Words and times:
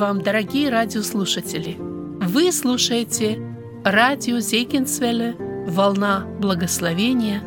Вам, 0.00 0.22
дорогие 0.22 0.70
радиослушатели! 0.70 1.76
Вы 1.78 2.52
слушаете 2.52 3.38
радио 3.84 4.38
Зейкинсвелле 4.38 5.36
«Волна 5.68 6.24
благословения». 6.40 7.42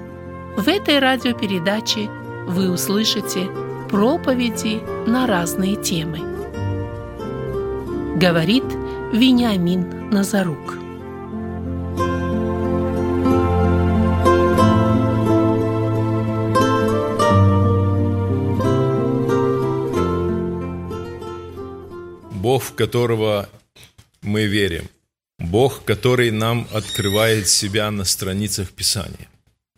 В 0.55 0.67
этой 0.67 0.99
радиопередаче 0.99 2.11
вы 2.47 2.69
услышите 2.69 3.49
проповеди 3.89 4.83
на 5.09 5.25
разные 5.25 5.77
темы. 5.77 6.19
Говорит 8.17 8.65
Вениамин 9.11 10.11
Назарук. 10.11 10.82
Бог, 22.53 22.65
в 22.65 22.75
которого 22.75 23.49
мы 24.21 24.45
верим. 24.45 24.87
Бог, 25.39 25.83
который 25.85 26.29
нам 26.29 26.67
открывает 26.71 27.47
себя 27.47 27.89
на 27.89 28.05
страницах 28.05 28.71
Писания. 28.73 29.27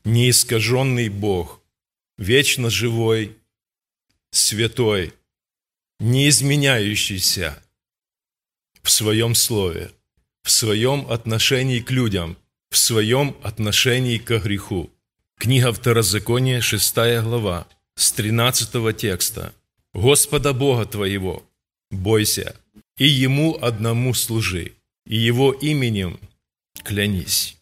Неискаженный 0.03 1.07
Бог, 1.07 1.61
вечно 2.17 2.69
живой, 2.69 3.37
святой, 4.31 5.13
неизменяющийся 6.01 7.63
в 8.83 8.91
своем 8.91 9.35
слове, 9.35 9.89
в 10.43 10.51
своем 10.51 11.09
отношении 11.09 11.79
к 11.79 11.91
людям, 11.91 12.35
в 12.71 12.77
своем 12.77 13.37
отношении 13.41 14.17
к 14.17 14.37
греху. 14.43 14.89
Книга 15.37 15.71
Второзакония, 15.71 16.59
6 16.59 16.95
глава, 17.23 17.67
с 17.95 18.11
13 18.11 18.97
текста. 18.97 19.53
«Господа 19.93 20.51
Бога 20.51 20.85
твоего, 20.85 21.41
бойся, 21.89 22.53
и 22.97 23.05
Ему 23.05 23.57
одному 23.61 24.13
служи, 24.13 24.73
и 25.05 25.15
Его 25.15 25.51
именем 25.51 26.19
клянись. 26.83 27.57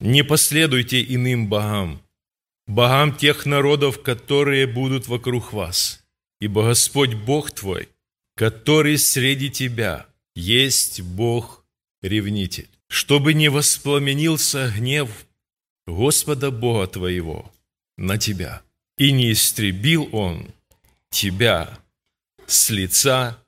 Не 0.00 0.22
последуйте 0.22 1.02
иным 1.02 1.48
богам, 1.48 2.00
богам 2.66 3.16
тех 3.16 3.46
народов, 3.46 4.02
которые 4.02 4.66
будут 4.66 5.08
вокруг 5.08 5.52
вас, 5.52 6.00
ибо 6.40 6.64
Господь 6.64 7.14
Бог 7.14 7.50
твой, 7.50 7.88
который 8.36 8.98
среди 8.98 9.50
тебя, 9.50 10.06
есть 10.36 11.00
Бог-ревнитель, 11.00 12.68
чтобы 12.88 13.34
не 13.34 13.48
воспламенился 13.48 14.72
гнев 14.76 15.26
Господа 15.86 16.50
Бога 16.50 16.86
твоего 16.86 17.50
на 17.96 18.18
тебя, 18.18 18.62
и 18.96 19.10
не 19.10 19.32
истребил 19.32 20.08
Он 20.12 20.46
тебя 21.10 21.78
с 22.46 22.70
лица 22.70 23.42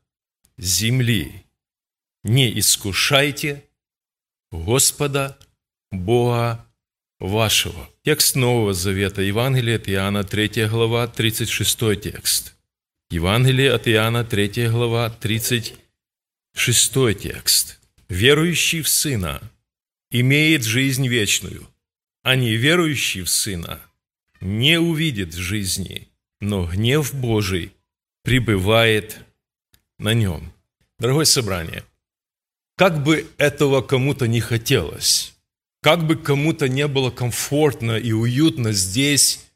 земли. 0.60 1.44
Не 2.22 2.58
искушайте 2.58 3.64
Господа 4.52 5.38
Бога 5.90 6.66
вашего. 7.18 7.88
Текст 8.04 8.36
Нового 8.36 8.74
Завета, 8.74 9.22
Евангелие 9.22 9.76
от 9.76 9.88
Иоанна, 9.88 10.24
3 10.24 10.68
глава, 10.68 11.06
36 11.06 12.00
текст. 12.00 12.56
Евангелие 13.10 13.72
от 13.72 13.88
Иоанна, 13.88 14.24
3 14.24 14.68
глава, 14.68 15.08
36 15.10 17.18
текст. 17.18 17.80
«Верующий 18.08 18.82
в 18.82 18.88
Сына 18.88 19.40
имеет 20.10 20.64
жизнь 20.64 21.06
вечную, 21.06 21.68
а 22.22 22.36
неверующий 22.36 23.22
в 23.22 23.30
Сына 23.30 23.80
не 24.40 24.80
увидит 24.80 25.34
жизни, 25.34 26.08
но 26.40 26.66
гнев 26.66 27.14
Божий 27.14 27.72
пребывает 28.24 29.24
на 30.00 30.14
нем. 30.14 30.52
Дорогое 31.00 31.24
собрание, 31.24 31.82
как 32.76 33.02
бы 33.02 33.26
этого 33.38 33.80
кому-то 33.80 34.28
не 34.28 34.40
хотелось, 34.40 35.34
как 35.82 36.06
бы 36.06 36.14
кому-то 36.14 36.68
не 36.68 36.86
было 36.86 37.10
комфортно 37.10 37.96
и 37.96 38.12
уютно 38.12 38.72
здесь, 38.72 39.46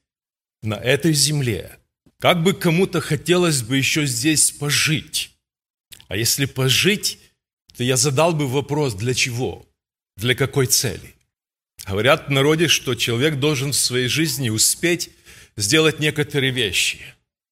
на 0.62 0.75
этой 0.75 1.12
земле, 1.12 1.78
как 2.19 2.43
бы 2.43 2.54
кому-то 2.54 3.03
хотелось 3.03 3.62
бы 3.62 3.77
еще 3.77 4.06
здесь 4.06 4.50
пожить. 4.53 5.33
А 6.09 6.16
если 6.16 6.47
пожить, 6.47 7.19
то 7.77 7.84
я 7.84 7.99
задал 7.99 8.33
бы 8.33 8.49
вопрос, 8.49 8.94
для 8.94 9.12
чего? 9.12 9.66
Для 10.16 10.34
какой 10.34 10.66
цели? 10.66 11.15
Говорят 11.87 12.28
в 12.28 12.31
народе, 12.31 12.69
что 12.69 12.94
человек 12.94 13.38
должен 13.38 13.72
в 13.72 13.77
своей 13.77 14.09
жизни 14.09 14.49
успеть 14.49 15.10
сделать 15.56 16.00
некоторые 16.00 16.53
вещи. 16.53 17.00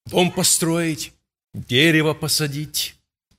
Дом 0.06 0.32
построить, 0.32 1.12
дерево 1.52 2.14
посадить, 2.14 2.94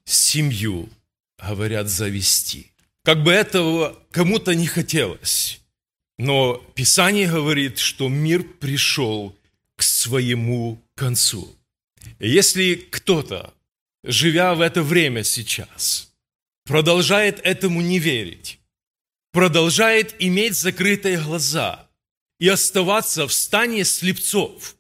семью, 0.06 0.90
говорят, 1.38 1.90
завести. 1.90 2.72
Как 3.04 3.24
бы 3.24 3.32
этого 3.32 4.00
кому-то 4.12 4.56
не 4.56 4.68
хотелось. 4.68 5.60
Но 6.18 6.56
Писание 6.76 7.28
говорит, 7.28 7.80
что 7.80 8.08
мир 8.08 8.44
пришел 8.44 9.36
к 9.76 9.84
своему 9.84 10.82
концу. 10.96 11.54
Если 12.20 12.76
кто-то, 12.76 13.54
живя 14.04 14.54
в 14.54 14.62
это 14.62 14.84
время 14.84 15.24
сейчас, 15.24 16.14
продолжает 16.66 17.40
этому 17.44 17.82
не 17.82 18.00
верить, 18.00 18.60
продолжает 19.32 20.16
иметь 20.20 20.56
закрытые 20.56 21.20
глаза 21.20 21.90
и 22.40 22.48
оставаться 22.48 23.28
в 23.28 23.34
стане 23.34 23.84
слепцов 23.84 24.76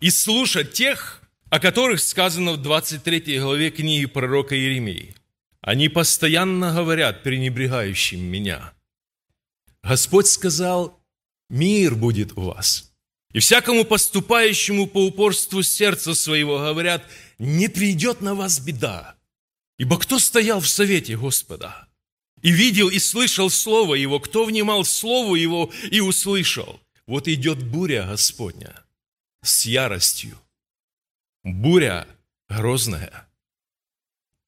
и 0.00 0.10
слушать 0.10 0.72
тех, 0.72 1.19
о 1.50 1.58
которых 1.58 2.00
сказано 2.00 2.52
в 2.52 2.62
23 2.62 3.40
главе 3.40 3.70
книги 3.70 4.06
пророка 4.06 4.56
Иеремии. 4.56 5.14
Они 5.60 5.88
постоянно 5.88 6.72
говорят 6.72 7.22
пренебрегающим 7.22 8.20
меня. 8.20 8.72
Господь 9.82 10.28
сказал, 10.28 10.98
мир 11.48 11.96
будет 11.96 12.38
у 12.38 12.42
вас. 12.42 12.92
И 13.32 13.40
всякому 13.40 13.84
поступающему 13.84 14.86
по 14.86 15.04
упорству 15.04 15.62
сердца 15.62 16.14
своего 16.14 16.58
говорят, 16.58 17.04
не 17.38 17.68
придет 17.68 18.20
на 18.20 18.34
вас 18.34 18.60
беда. 18.60 19.16
Ибо 19.78 19.98
кто 19.98 20.18
стоял 20.18 20.60
в 20.60 20.68
совете 20.68 21.16
Господа? 21.16 21.88
И 22.42 22.50
видел, 22.50 22.88
и 22.88 22.98
слышал 22.98 23.50
Слово 23.50 23.96
Его, 23.96 24.20
кто 24.20 24.44
внимал 24.44 24.84
Слову 24.84 25.34
Его 25.34 25.70
и 25.90 26.00
услышал? 26.00 26.80
Вот 27.06 27.28
идет 27.28 27.62
буря 27.62 28.06
Господня 28.06 28.84
с 29.42 29.66
яростью, 29.66 30.38
буря 31.44 32.06
грозная, 32.48 33.28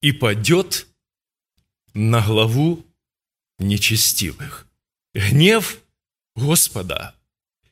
и 0.01 0.13
падет 0.13 0.87
на 1.95 2.25
главу 2.25 2.85
нечестивых. 3.59 4.67
Гнев 5.15 5.79
Господа 6.35 7.15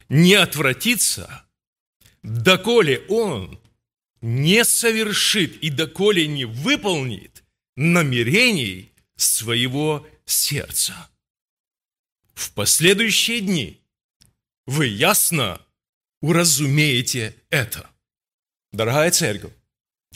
не 0.08 0.34
отвратится, 0.34 1.46
доколе 2.22 3.04
Он 3.08 3.58
не 4.20 4.64
совершит 4.64 5.56
и 5.62 5.70
доколе 5.70 6.26
не 6.26 6.44
выполнит 6.44 7.42
намерений 7.76 8.92
своего 9.16 10.06
сердца. 10.26 11.10
В 12.34 12.52
последующие 12.52 13.40
дни 13.40 13.80
вы 14.66 14.86
ясно 14.86 15.60
уразумеете 16.20 17.34
это. 17.48 17.90
Дорогая 18.72 19.10
церковь, 19.10 19.52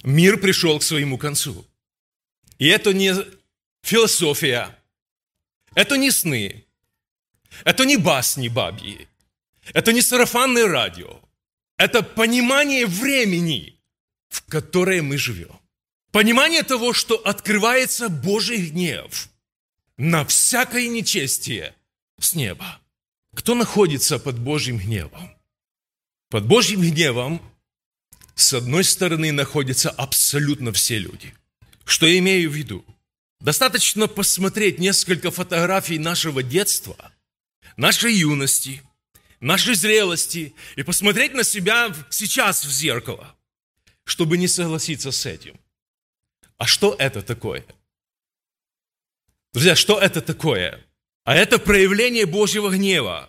мир 0.03 0.39
пришел 0.39 0.79
к 0.79 0.83
своему 0.83 1.19
концу. 1.19 1.67
И 2.59 2.69
это 2.69 2.93
не 2.93 3.15
философия, 3.83 4.79
это 5.75 5.97
не 5.97 6.11
сны, 6.11 6.65
это 7.65 7.85
не 7.85 7.97
басни 7.97 8.49
бабьи, 8.49 9.09
это 9.73 9.93
не 9.93 10.03
сарафанное 10.03 10.69
радио, 10.69 11.21
это 11.77 12.03
понимание 12.03 12.87
времени, 12.87 13.81
в 14.29 14.43
которое 14.45 15.03
мы 15.03 15.19
живем. 15.19 15.59
Понимание 16.13 16.63
того, 16.63 16.93
что 16.93 17.17
открывается 17.17 18.09
Божий 18.09 18.69
гнев 18.69 19.29
на 19.97 20.25
всякое 20.25 20.87
нечестие 20.87 21.75
с 22.21 22.37
неба. 22.37 22.81
Кто 23.35 23.57
находится 23.57 24.21
под 24.21 24.39
Божьим 24.39 24.79
гневом? 24.79 25.37
Под 26.31 26.47
Божьим 26.47 26.83
гневом 26.83 27.43
с 28.35 28.53
одной 28.53 28.85
стороны 28.85 29.33
находятся 29.33 29.91
абсолютно 29.91 30.73
все 30.73 30.99
люди. 30.99 31.35
Что 31.85 32.07
я 32.07 32.19
имею 32.19 32.51
в 32.51 32.55
виду? 32.55 32.85
Достаточно 33.41 34.09
посмотреть 34.09 34.79
несколько 34.79 35.31
фотографий 35.31 35.99
нашего 35.99 36.43
детства, 36.43 37.13
нашей 37.77 38.15
юности, 38.15 38.83
нашей 39.41 39.75
зрелости 39.75 40.55
и 40.77 40.83
посмотреть 40.83 41.35
на 41.35 41.45
себя 41.45 41.95
сейчас 42.11 42.65
в 42.65 42.71
зеркало, 42.71 43.37
чтобы 44.05 44.39
не 44.39 44.49
согласиться 44.49 45.13
с 45.13 45.27
этим. 45.27 45.61
А 46.57 46.67
что 46.67 46.97
это 46.99 47.23
такое? 47.23 47.65
Друзья, 49.53 49.77
что 49.77 50.01
это 50.01 50.21
такое? 50.21 50.85
А 51.25 51.35
это 51.35 51.59
проявление 51.59 52.27
Божьего 52.27 52.71
гнева, 52.71 53.29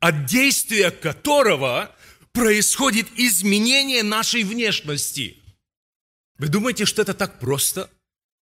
от 0.00 0.26
действия 0.26 0.90
которого 0.90 1.94
происходит 2.36 3.06
изменение 3.16 4.02
нашей 4.02 4.44
внешности. 4.44 5.36
Вы 6.38 6.48
думаете, 6.48 6.84
что 6.84 7.02
это 7.02 7.14
так 7.14 7.40
просто? 7.40 7.90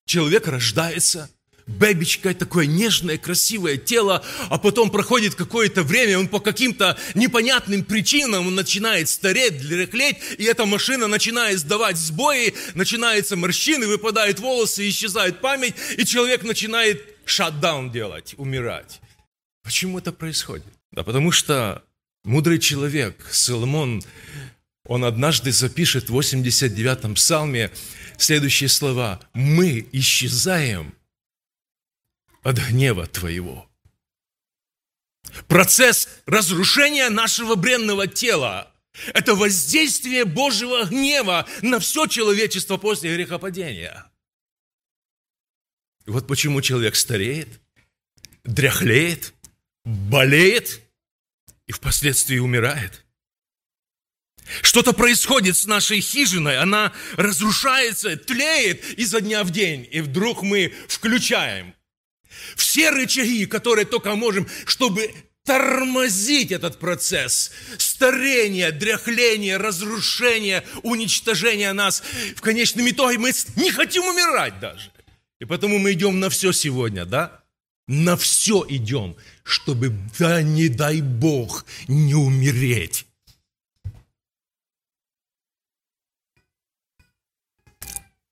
человек 0.07 0.47
рождается, 0.49 1.31
бэбичка, 1.67 2.35
такое 2.35 2.67
нежное, 2.67 3.19
красивое 3.19 3.77
тело, 3.77 4.25
а 4.51 4.59
потом 4.59 4.91
проходит 4.91 5.35
какое-то 5.35 5.83
время, 5.83 6.19
он 6.19 6.29
по 6.29 6.41
каким-то 6.41 6.99
непонятным 7.15 7.85
причинам 7.85 8.55
начинает 8.55 9.09
стареть, 9.09 9.67
дряхлеть, 9.67 10.19
и 10.39 10.45
эта 10.45 10.67
машина 10.67 11.07
начинает 11.07 11.59
сдавать 11.59 11.97
сбои, 11.97 12.55
начинаются 12.75 13.37
морщины, 13.37 13.87
выпадают 13.87 14.41
волосы, 14.41 14.89
исчезает 14.89 15.41
память, 15.41 15.75
и 15.97 16.05
человек 16.05 16.43
начинает 16.43 17.03
шатдаун 17.25 17.91
делать, 17.91 18.35
умирать. 18.37 19.01
Почему 19.63 19.99
это 19.99 20.13
происходит? 20.13 20.67
Да 20.93 21.03
потому 21.03 21.33
что 21.33 21.83
мудрый 22.25 22.59
человек, 22.59 23.27
Соломон, 23.31 24.03
он 24.87 25.05
однажды 25.05 25.53
запишет 25.53 26.11
в 26.11 26.19
89-м 26.19 27.15
псалме 27.15 27.71
следующие 28.19 28.69
слова. 28.69 29.21
«Мы 29.33 29.89
исчезаем 29.93 30.95
от 32.43 32.59
гнева 32.59 33.07
Твоего». 33.07 33.71
Процесс 35.49 36.09
разрушения 36.27 37.09
нашего 37.09 37.55
бренного 37.55 38.07
тела– 38.07 38.73
это 39.15 39.35
воздействие 39.35 40.25
Божьего 40.25 40.85
гнева 40.85 41.47
на 41.63 41.81
все 41.81 42.07
человечество 42.07 42.77
после 42.77 43.15
грехопадения. 43.17 44.07
вот 46.07 46.27
почему 46.29 46.61
человек 46.61 46.95
стареет, 46.95 47.49
дряхлеет, 48.45 49.35
болеет 49.85 50.84
и 51.67 51.73
впоследствии 51.73 52.39
умирает. 52.39 53.05
Что-то 54.63 54.93
происходит 54.93 55.57
с 55.57 55.65
нашей 55.65 56.01
хижиной, 56.01 56.59
она 56.59 56.93
разрушается, 57.17 58.17
тлеет 58.17 58.85
изо 58.99 59.21
дня 59.21 59.43
в 59.43 59.51
день, 59.51 59.89
и 59.91 60.01
вдруг 60.01 60.43
мы 60.43 60.75
включаем 60.89 61.75
все 62.57 62.91
рычаги, 62.91 63.47
которые 63.47 63.87
только 63.87 64.15
можем, 64.15 64.47
чтобы 64.67 65.15
тормозить 65.45 66.53
этот 66.53 66.79
процесс 66.79 67.53
старения, 67.79 68.71
дряхления, 68.71 69.59
разрушения, 69.59 70.65
уничтожения 70.83 71.73
нас. 71.73 72.03
В 72.37 72.41
конечном 72.41 72.89
итоге 72.89 73.19
мы 73.19 73.33
не 73.57 73.71
хотим 73.71 74.05
умирать 74.05 74.59
даже. 74.61 74.91
И 75.41 75.45
потому 75.45 75.79
мы 75.79 75.93
идем 75.93 76.21
на 76.21 76.31
все 76.31 76.53
сегодня, 76.53 77.05
да? 77.05 77.44
На 77.87 78.17
все 78.17 78.65
идем, 78.69 79.15
чтобы, 79.43 79.91
да 80.19 80.43
не 80.43 80.69
дай 80.69 81.03
Бог, 81.03 81.67
не 81.87 82.15
умереть. 82.15 83.07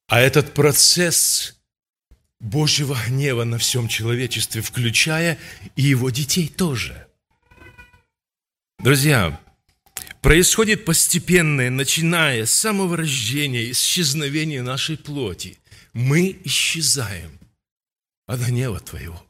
А 0.08 0.20
этот 0.20 0.54
процесс 0.54 1.58
Божьего 2.38 2.98
гнева 3.06 3.44
на 3.44 3.56
всем 3.58 3.88
человечестве, 3.88 4.62
включая 4.62 5.38
и 5.76 5.82
его 5.82 6.10
детей 6.10 6.48
тоже. 6.48 7.06
Друзья, 8.78 9.40
происходит 10.20 10.84
постепенное, 10.84 11.70
начиная 11.70 12.46
с 12.46 12.52
самого 12.52 12.96
рождения, 12.96 13.70
исчезновение 13.70 14.62
нашей 14.62 14.98
плоти. 14.98 15.58
Мы 15.92 16.40
исчезаем 16.44 17.38
от 18.26 18.40
гнева 18.40 18.80
Твоего. 18.80 19.24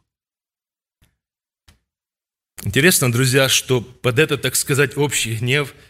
Интересно, 2.65 3.11
друзья, 3.11 3.49
что 3.49 3.81
под 3.81 4.19
этот, 4.19 4.43
так 4.43 4.57
сказать, 4.57 4.97
общий 4.97 5.35
гнев– 5.37 5.75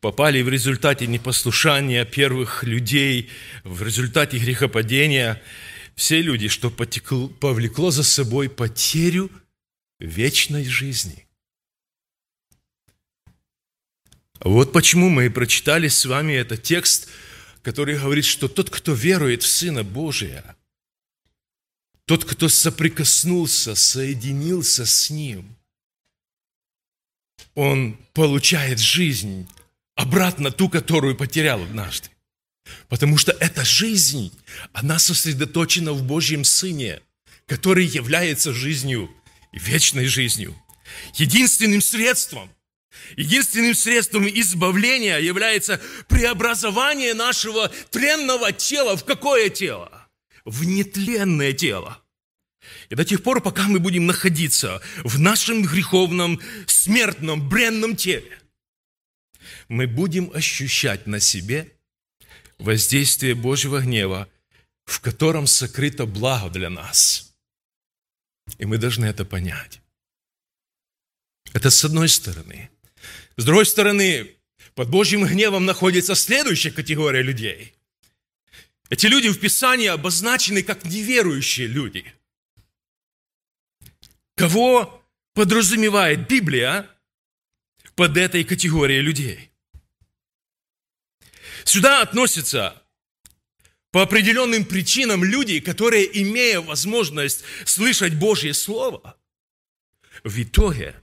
попали 0.00 0.42
в 0.42 0.48
результате 0.48 1.06
непослушания 1.06 2.04
первых 2.04 2.62
людей, 2.62 3.30
в 3.64 3.82
результате 3.82 4.38
грехопадения, 4.38 5.42
все 5.94 6.20
люди, 6.20 6.48
что 6.48 6.70
потекло, 6.70 7.28
повлекло 7.28 7.90
за 7.90 8.04
собой 8.04 8.48
потерю 8.48 9.30
вечной 9.98 10.64
жизни. 10.64 11.26
Вот 14.40 14.72
почему 14.72 15.08
мы 15.08 15.26
и 15.26 15.30
прочитали 15.30 15.88
с 15.88 16.04
вами 16.04 16.34
этот 16.34 16.62
текст, 16.62 17.08
который 17.62 17.98
говорит, 17.98 18.26
что 18.26 18.48
тот, 18.48 18.68
кто 18.68 18.92
верует 18.92 19.42
в 19.42 19.46
Сына 19.48 19.82
Божия, 19.82 20.56
тот, 22.04 22.24
кто 22.24 22.48
соприкоснулся, 22.48 23.74
соединился 23.74 24.84
с 24.84 25.10
Ним, 25.10 25.56
он 27.54 27.98
получает 28.12 28.78
жизнь 28.78 29.48
обратно 29.94 30.50
ту, 30.50 30.68
которую 30.68 31.16
потерял 31.16 31.62
однажды. 31.62 32.08
Потому 32.88 33.16
что 33.16 33.32
эта 33.32 33.64
жизнь, 33.64 34.32
она 34.72 34.98
сосредоточена 34.98 35.92
в 35.92 36.02
Божьем 36.02 36.44
Сыне, 36.44 37.00
который 37.46 37.86
является 37.86 38.52
жизнью 38.52 39.10
и 39.52 39.58
вечной 39.58 40.06
жизнью. 40.06 40.54
Единственным 41.14 41.80
средством, 41.80 42.50
единственным 43.16 43.74
средством 43.74 44.28
избавления 44.28 45.18
является 45.18 45.80
преобразование 46.08 47.14
нашего 47.14 47.68
тренного 47.90 48.52
тела 48.52 48.96
в 48.96 49.04
какое 49.04 49.48
тело? 49.48 50.08
В 50.44 50.64
нетленное 50.64 51.52
тело. 51.52 52.02
И 52.88 52.94
до 52.94 53.04
тех 53.04 53.22
пор, 53.22 53.40
пока 53.40 53.68
мы 53.68 53.78
будем 53.78 54.06
находиться 54.06 54.80
в 55.04 55.18
нашем 55.18 55.62
греховном, 55.62 56.40
смертном, 56.66 57.48
бренном 57.48 57.96
теле– 57.96 58.38
мы 59.68 59.86
будем 59.86 60.30
ощущать 60.32 61.06
на 61.06 61.20
себе 61.20 61.72
воздействие 62.58 63.34
Божьего 63.34 63.80
гнева, 63.80 64.28
в 64.84 65.00
котором 65.00 65.46
сокрыто 65.46 66.06
благо 66.06 66.50
для 66.50 66.70
нас. 66.70 67.34
И 68.58 68.64
мы 68.64 68.78
должны 68.78 69.06
это 69.06 69.24
понять. 69.24 69.80
Это 71.52 71.70
с 71.70 71.84
одной 71.84 72.08
стороны. 72.08 72.70
С 73.36 73.44
другой 73.44 73.66
стороны, 73.66 74.36
под 74.74 74.88
Божьим 74.88 75.24
гневом 75.24 75.64
находится 75.64 76.14
следующая 76.14 76.70
категория 76.70 77.22
людей. 77.22 77.74
Эти 78.88 79.06
люди 79.06 79.28
в 79.28 79.40
Писании 79.40 79.88
обозначены 79.88 80.62
как 80.62 80.84
неверующие 80.84 81.66
люди. 81.66 82.04
Кого 84.36 85.02
подразумевает 85.32 86.28
Библия 86.28 86.88
под 87.94 88.18
этой 88.18 88.44
категорией 88.44 89.00
людей? 89.00 89.50
Сюда 91.64 92.02
относятся 92.02 92.82
по 93.90 94.02
определенным 94.02 94.66
причинам 94.66 95.24
люди, 95.24 95.58
которые, 95.58 96.22
имея 96.22 96.60
возможность 96.60 97.44
слышать 97.64 98.14
Божье 98.14 98.52
Слово, 98.52 99.18
в 100.22 100.42
итоге 100.42 100.94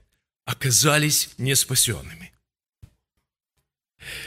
оказались 0.45 1.31
неспасенными. 1.39 2.31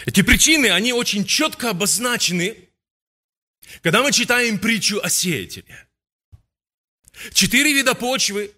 Эти 0.05 0.23
причины, 0.23 0.73
они 0.73 0.93
очень 0.93 1.25
четко 1.25 1.71
обозначены, 1.71 2.69
когда 3.83 4.03
мы 4.03 4.11
читаем 4.11 4.59
притчу 4.59 5.01
о 5.01 5.09
сеятеле. 5.11 5.87
Четыре 7.33 7.73
вида 7.73 7.95
почвы. 7.95 8.53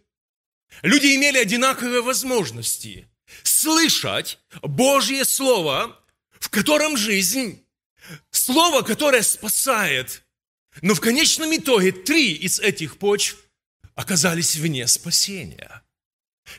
Люди 0.82 1.14
имели 1.16 1.38
одинаковые 1.38 2.02
возможности 2.02 3.08
слышать 3.42 4.38
Божье 4.62 5.24
Слово, 5.24 5.98
в 6.38 6.48
котором 6.50 6.96
жизнь 6.96 7.64
Слово, 8.30 8.82
которое 8.82 9.22
спасает. 9.22 10.22
Но 10.80 10.94
в 10.94 11.00
конечном 11.00 11.54
итоге 11.54 11.92
три 11.92 12.32
из 12.32 12.60
этих 12.60 12.98
почв 12.98 13.36
оказались 13.94 14.56
вне 14.56 14.86
спасения. 14.86 15.82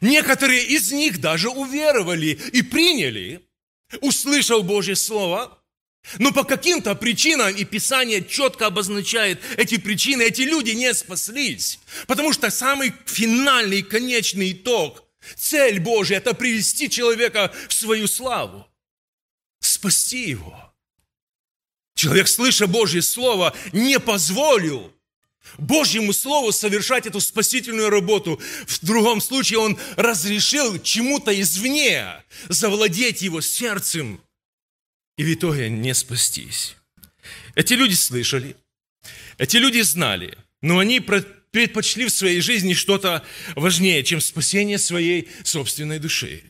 Некоторые 0.02 0.66
из 0.66 0.92
них 0.92 1.20
даже 1.20 1.50
уверовали 1.50 2.40
и 2.54 2.62
приняли, 2.62 3.48
услышав 4.02 4.66
Божье 4.66 4.96
Слово, 4.96 5.59
но 6.18 6.32
по 6.32 6.44
каким-то 6.44 6.96
причинам, 6.96 7.54
и 7.56 7.64
Писание 7.66 8.24
четко 8.24 8.68
обозначает 8.68 9.42
эти 9.58 9.78
причины, 9.78 10.24
эти 10.24 10.42
люди 10.42 10.72
не 10.72 10.94
спаслись. 10.94 11.80
Потому 12.08 12.34
что 12.34 12.50
самый 12.50 12.94
финальный, 13.06 13.82
конечный 13.82 14.54
итог, 14.54 15.04
цель 15.36 15.80
Божья– 15.80 16.18
это 16.18 16.34
привести 16.34 16.90
человека 16.90 17.54
в 17.68 17.74
свою 17.74 18.08
славу, 18.08 18.66
спасти 19.60 20.30
его– 20.30 20.66
Человек, 22.00 22.30
слыша 22.30 22.66
Божье 22.66 23.02
Слово, 23.02 23.54
не 23.74 24.00
позволил 24.00 24.94
Божьему 25.58 26.14
Слову 26.14 26.54
совершать 26.54 27.06
эту 27.06 27.20
спасительную 27.20 27.90
работу. 27.90 28.40
В 28.68 28.86
другом 28.86 29.20
случае 29.20 29.60
он 29.60 29.78
разрешил 29.98 30.82
чему-то 30.82 31.38
извне 31.38 32.24
завладеть 32.48 33.22
его 33.22 33.42
сердцем 33.42 34.22
и 35.20 35.24
в 35.26 35.34
итоге 35.34 35.70
не 35.70 35.94
спастись. 35.94 36.78
Эти 37.54 37.74
люди 37.74 37.94
слышали, 37.94 38.56
эти 39.38 39.58
люди 39.58 39.82
знали, 39.82 40.38
но 40.62 40.80
они 40.80 41.02
предпочли 41.02 42.06
в 42.06 42.10
своей 42.10 42.40
жизни 42.40 42.74
что-то 42.74 43.26
важнее, 43.58 44.02
чем 44.06 44.22
спасение 44.22 44.78
своей 44.78 45.28
собственной 45.44 46.00
души. 46.00 46.42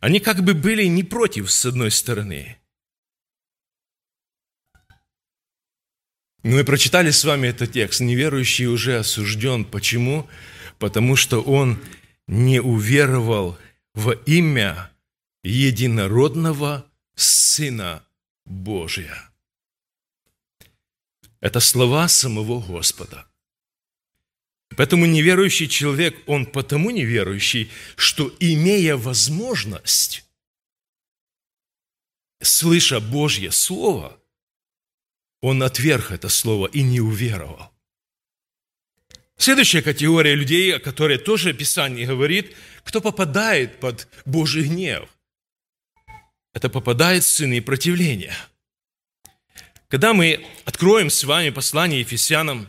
Они 0.00 0.20
как 0.20 0.44
бы 0.44 0.52
были 0.52 0.84
не 0.84 1.04
против, 1.04 1.50
с 1.50 1.64
одной 1.64 1.90
стороны– 1.90 2.58
Мы 6.42 6.62
прочитали 6.62 7.10
с 7.10 7.24
вами 7.24 7.48
этот 7.48 7.72
текст. 7.72 7.98
Неверующий 8.00 8.66
уже 8.66 8.98
осужден. 8.98 9.64
Почему? 9.64 10.28
Потому 10.78 11.16
что 11.16 11.42
он 11.42 11.76
не 12.28 12.60
уверовал 12.60 13.58
во 13.94 14.12
имя 14.12 14.92
единородного 15.46 16.90
Сына 17.14 18.04
Божия. 18.44 19.30
Это 21.40 21.60
слова 21.60 22.08
самого 22.08 22.60
Господа. 22.60 23.26
Поэтому 24.76 25.06
неверующий 25.06 25.68
человек, 25.68 26.16
он 26.26 26.46
потому 26.46 26.90
неверующий, 26.90 27.70
что 27.94 28.34
имея 28.40 28.96
возможность, 28.96 30.24
слыша 32.42 33.00
Божье 33.00 33.52
Слово, 33.52 34.20
он 35.40 35.62
отверг 35.62 36.10
это 36.10 36.28
Слово 36.28 36.66
и 36.66 36.82
не 36.82 37.00
уверовал. 37.00 37.72
Следующая 39.38 39.82
категория 39.82 40.34
людей, 40.34 40.74
о 40.74 40.80
которой 40.80 41.18
тоже 41.18 41.54
Писание 41.54 42.06
говорит, 42.06 42.56
кто 42.82 43.00
попадает 43.00 43.78
под 43.78 44.08
Божий 44.24 44.64
гнев. 44.64 45.08
Это 46.56 46.70
попадает 46.70 47.22
в 47.22 47.28
сыны 47.28 47.60
противления. 47.60 48.34
Когда 49.88 50.14
мы 50.14 50.42
откроем 50.64 51.10
с 51.10 51.22
вами 51.22 51.50
послание 51.50 52.00
Ефесянам, 52.00 52.66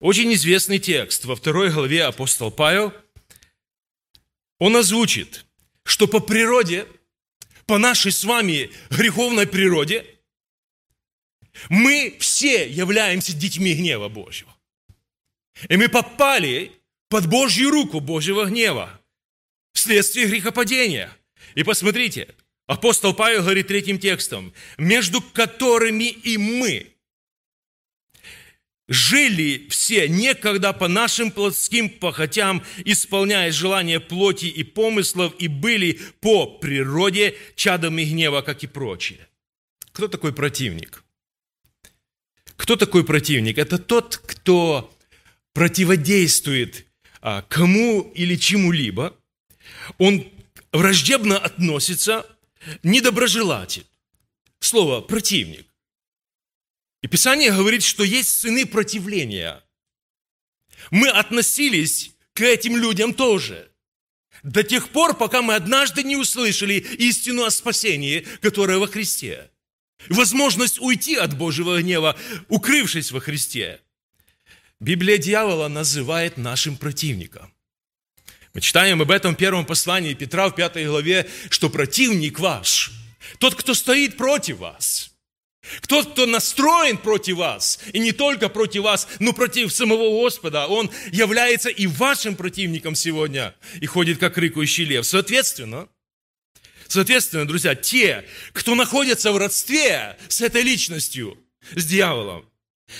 очень 0.00 0.34
известный 0.34 0.80
текст 0.80 1.24
во 1.24 1.36
второй 1.36 1.70
главе 1.70 2.02
апостол 2.02 2.50
Павел, 2.50 2.92
он 4.58 4.74
озвучит, 4.74 5.46
что 5.84 6.08
по 6.08 6.18
природе, 6.18 6.88
по 7.66 7.78
нашей 7.78 8.10
с 8.10 8.24
вами 8.24 8.72
греховной 8.90 9.46
природе, 9.46 10.04
мы 11.68 12.16
все 12.18 12.68
являемся 12.68 13.36
детьми 13.36 13.72
гнева 13.72 14.08
Божьего. 14.08 14.52
И 15.68 15.76
мы 15.76 15.88
попали 15.88 16.72
под 17.08 17.28
Божью 17.28 17.70
руку 17.70 18.00
Божьего 18.00 18.46
гнева 18.46 19.00
вследствие 19.74 20.26
грехопадения. 20.26 21.16
И 21.54 21.62
посмотрите, 21.62 22.28
апостол 22.66 23.14
Павел 23.14 23.42
говорит 23.42 23.68
третьим 23.68 23.98
текстом, 23.98 24.52
между 24.78 25.20
которыми 25.20 26.04
и 26.04 26.36
мы 26.36 26.92
жили 28.88 29.68
все 29.68 30.08
некогда 30.08 30.72
по 30.72 30.88
нашим 30.88 31.30
плотским 31.30 31.88
похотям, 31.88 32.62
исполняя 32.84 33.50
желания 33.50 34.00
плоти 34.00 34.46
и 34.46 34.64
помыслов, 34.64 35.34
и 35.38 35.48
были 35.48 36.00
по 36.20 36.46
природе 36.46 37.36
чадами 37.54 38.04
гнева, 38.04 38.42
как 38.42 38.62
и 38.64 38.66
прочие. 38.66 39.26
Кто 39.92 40.08
такой 40.08 40.32
противник? 40.32 41.04
Кто 42.56 42.76
такой 42.76 43.04
противник? 43.04 43.58
Это 43.58 43.78
тот, 43.78 44.16
кто 44.16 44.92
противодействует 45.54 46.86
а, 47.20 47.42
кому 47.42 48.10
или 48.14 48.36
чему-либо, 48.36 49.16
он 49.98 50.30
враждебно 50.72 51.38
относится, 51.38 52.26
недоброжелатель. 52.82 53.86
Слово 54.60 55.00
«противник». 55.00 55.66
И 57.02 57.08
Писание 57.08 57.50
говорит, 57.50 57.82
что 57.82 58.04
есть 58.04 58.30
сыны 58.30 58.64
противления. 58.64 59.62
Мы 60.90 61.08
относились 61.08 62.12
к 62.32 62.40
этим 62.40 62.76
людям 62.76 63.12
тоже. 63.12 63.70
До 64.42 64.62
тех 64.62 64.88
пор, 64.88 65.16
пока 65.16 65.42
мы 65.42 65.54
однажды 65.54 66.02
не 66.02 66.16
услышали 66.16 66.74
истину 66.74 67.44
о 67.44 67.50
спасении, 67.50 68.20
которое 68.40 68.78
во 68.78 68.86
Христе. 68.86 69.50
Возможность 70.08 70.80
уйти 70.80 71.16
от 71.16 71.36
Божьего 71.36 71.80
гнева, 71.80 72.18
укрывшись 72.48 73.12
во 73.12 73.20
Христе. 73.20 73.80
Библия 74.80 75.18
дьявола 75.18 75.68
называет 75.68 76.36
нашим 76.38 76.76
противником. 76.76 77.51
Мы 78.54 78.60
читаем 78.60 79.00
об 79.00 79.10
этом 79.10 79.34
в 79.34 79.38
первом 79.38 79.64
послании 79.64 80.14
Петра 80.14 80.48
в 80.48 80.54
пятой 80.54 80.84
главе, 80.84 81.28
что 81.48 81.70
противник 81.70 82.38
ваш, 82.38 82.92
тот, 83.38 83.54
кто 83.54 83.72
стоит 83.72 84.18
против 84.18 84.58
вас, 84.58 85.10
тот, 85.86 86.12
кто 86.12 86.26
настроен 86.26 86.98
против 86.98 87.36
вас, 87.36 87.78
и 87.92 87.98
не 87.98 88.12
только 88.12 88.50
против 88.50 88.82
вас, 88.82 89.08
но 89.20 89.32
против 89.32 89.72
самого 89.72 90.22
Господа, 90.22 90.66
он 90.66 90.90
является 91.12 91.70
и 91.70 91.86
вашим 91.86 92.36
противником 92.36 92.94
сегодня 92.94 93.54
и 93.80 93.86
ходит 93.86 94.18
как 94.18 94.36
рыкающий 94.36 94.84
лев. 94.84 95.06
Соответственно, 95.06 95.88
соответственно, 96.88 97.46
друзья, 97.46 97.74
те, 97.74 98.24
кто 98.52 98.74
находится 98.74 99.32
в 99.32 99.38
родстве 99.38 100.18
с 100.28 100.42
этой 100.42 100.62
личностью, 100.62 101.38
с 101.74 101.86
дьяволом, 101.86 102.44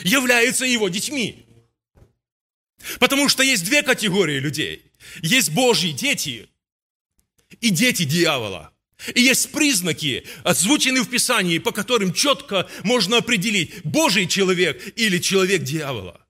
являются 0.02 0.64
его 0.64 0.88
детьми. 0.88 1.44
Потому 2.99 3.28
что 3.28 3.42
есть 3.42 3.64
две 3.64 3.82
категории 3.82 4.38
людей. 4.38 4.91
Есть 5.23 5.50
Божьи 5.52 5.92
дети 5.92 6.49
и 7.61 7.71
дети 7.71 8.04
дьявола. 8.04 8.73
И 9.14 9.21
есть 9.21 9.50
признаки, 9.50 10.25
озвученные 10.44 11.02
в 11.02 11.11
Писании, 11.11 11.59
по 11.59 11.73
которым 11.73 12.12
четко 12.12 12.68
можно 12.85 13.18
определить, 13.18 13.82
Божий 13.85 14.28
человек 14.28 14.97
или 14.97 15.18
человек 15.18 15.62
дьявола. 15.62 16.25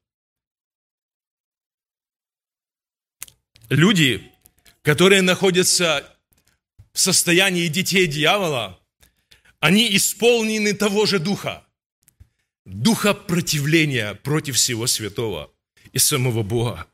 Люди, 3.68 4.30
которые 4.82 5.22
находятся 5.22 6.16
в 6.92 6.98
состоянии 6.98 7.68
детей 7.68 8.06
дьявола, 8.06 8.78
они 9.60 9.94
исполнены 9.96 10.74
того 10.74 11.06
же 11.06 11.18
духа. 11.18 11.64
Духа 12.64 13.14
противления 13.14 14.14
против 14.14 14.56
всего 14.56 14.86
святого 14.86 15.52
и 15.92 15.98
самого 15.98 16.42
Бога. 16.42 16.86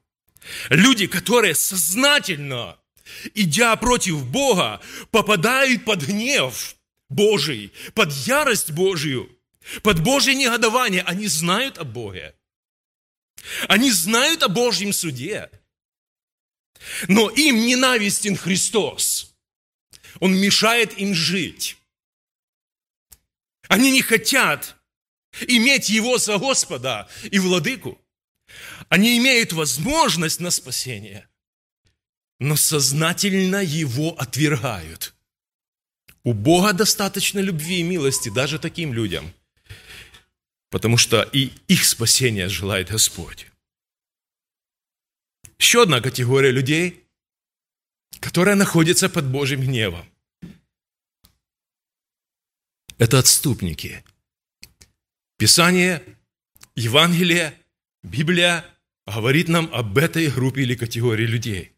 Люди, 0.71 1.07
которые 1.07 1.54
сознательно, 1.54 2.78
идя 3.35 3.76
против 3.76 4.25
Бога, 4.26 4.80
попадают 5.11 5.85
под 5.85 6.07
гнев 6.07 6.76
Божий, 7.09 7.73
под 7.95 8.12
ярость 8.12 8.71
Божию, 8.71 9.30
под 9.83 10.00
Божье 10.00 10.35
негодование. 10.35 11.02
Они 11.02 11.26
знают 11.26 11.78
о 11.78 11.85
Боге. 11.85 12.35
Они 13.68 13.90
знают 13.90 14.42
о 14.42 14.49
Божьем 14.49 14.92
суде. 14.92 15.50
Но 17.09 17.28
им 17.30 17.66
ненавистен 17.66 18.37
Христос. 18.37 19.35
Он 20.21 20.35
мешает 20.35 20.99
им 20.99 21.14
жить. 21.14 21.76
Они 23.68 23.90
не 23.90 24.02
хотят 24.02 24.76
иметь 25.47 25.88
Его 25.88 26.18
за 26.18 26.38
Господа 26.38 27.09
и 27.30 27.38
Владыку. 27.38 28.00
Они 28.88 29.19
имеют 29.19 29.52
возможность 29.52 30.40
на 30.40 30.50
спасение, 30.50 31.28
но 32.38 32.57
сознательно 32.57 33.62
его 33.62 34.11
отвергают. 34.19 35.14
У 36.25 36.33
Бога 36.33 36.73
достаточно 36.73 37.38
любви 37.38 37.81
и 37.81 37.83
милости 37.83 38.28
даже 38.28 38.59
таким 38.59 38.93
людям, 38.93 39.33
потому 40.71 40.97
что 40.97 41.23
и 41.23 41.52
их 41.69 41.85
спасение 41.85 42.49
желает 42.49 42.90
Господь. 42.90 43.47
Еще 45.59 45.83
одна 45.83 46.00
категория 46.00 46.50
людей, 46.50 47.05
которая 48.21 48.55
находится 48.55 49.09
под 49.09 49.26
Божьим 49.26 49.61
гневом. 49.61 50.09
Это 52.99 53.19
отступники. 53.19 54.05
Писание, 55.37 56.02
Евангелие, 56.75 57.55
Библия 58.02 58.64
говорит 59.07 59.49
нам 59.49 59.71
об 59.73 59.99
этой 59.99 60.28
группе 60.28 60.62
или 60.62 60.75
категории 60.75 61.26
людей. 61.26 61.73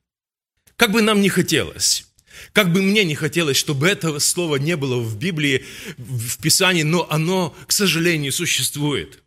Как 0.76 0.92
бы 0.92 1.02
нам 1.02 1.20
не 1.20 1.28
хотелось, 1.28 2.10
как 2.52 2.72
бы 2.72 2.82
мне 2.82 3.04
не 3.04 3.14
хотелось, 3.14 3.56
чтобы 3.56 3.88
этого 3.88 4.18
слова 4.18 4.56
не 4.56 4.76
было 4.76 5.00
в 5.00 5.16
Библии, 5.16 5.64
в 5.96 6.40
Писании, 6.40 6.82
но 6.82 7.06
оно, 7.10 7.56
к 7.66 7.72
сожалению, 7.72 8.32
существует. 8.32 9.22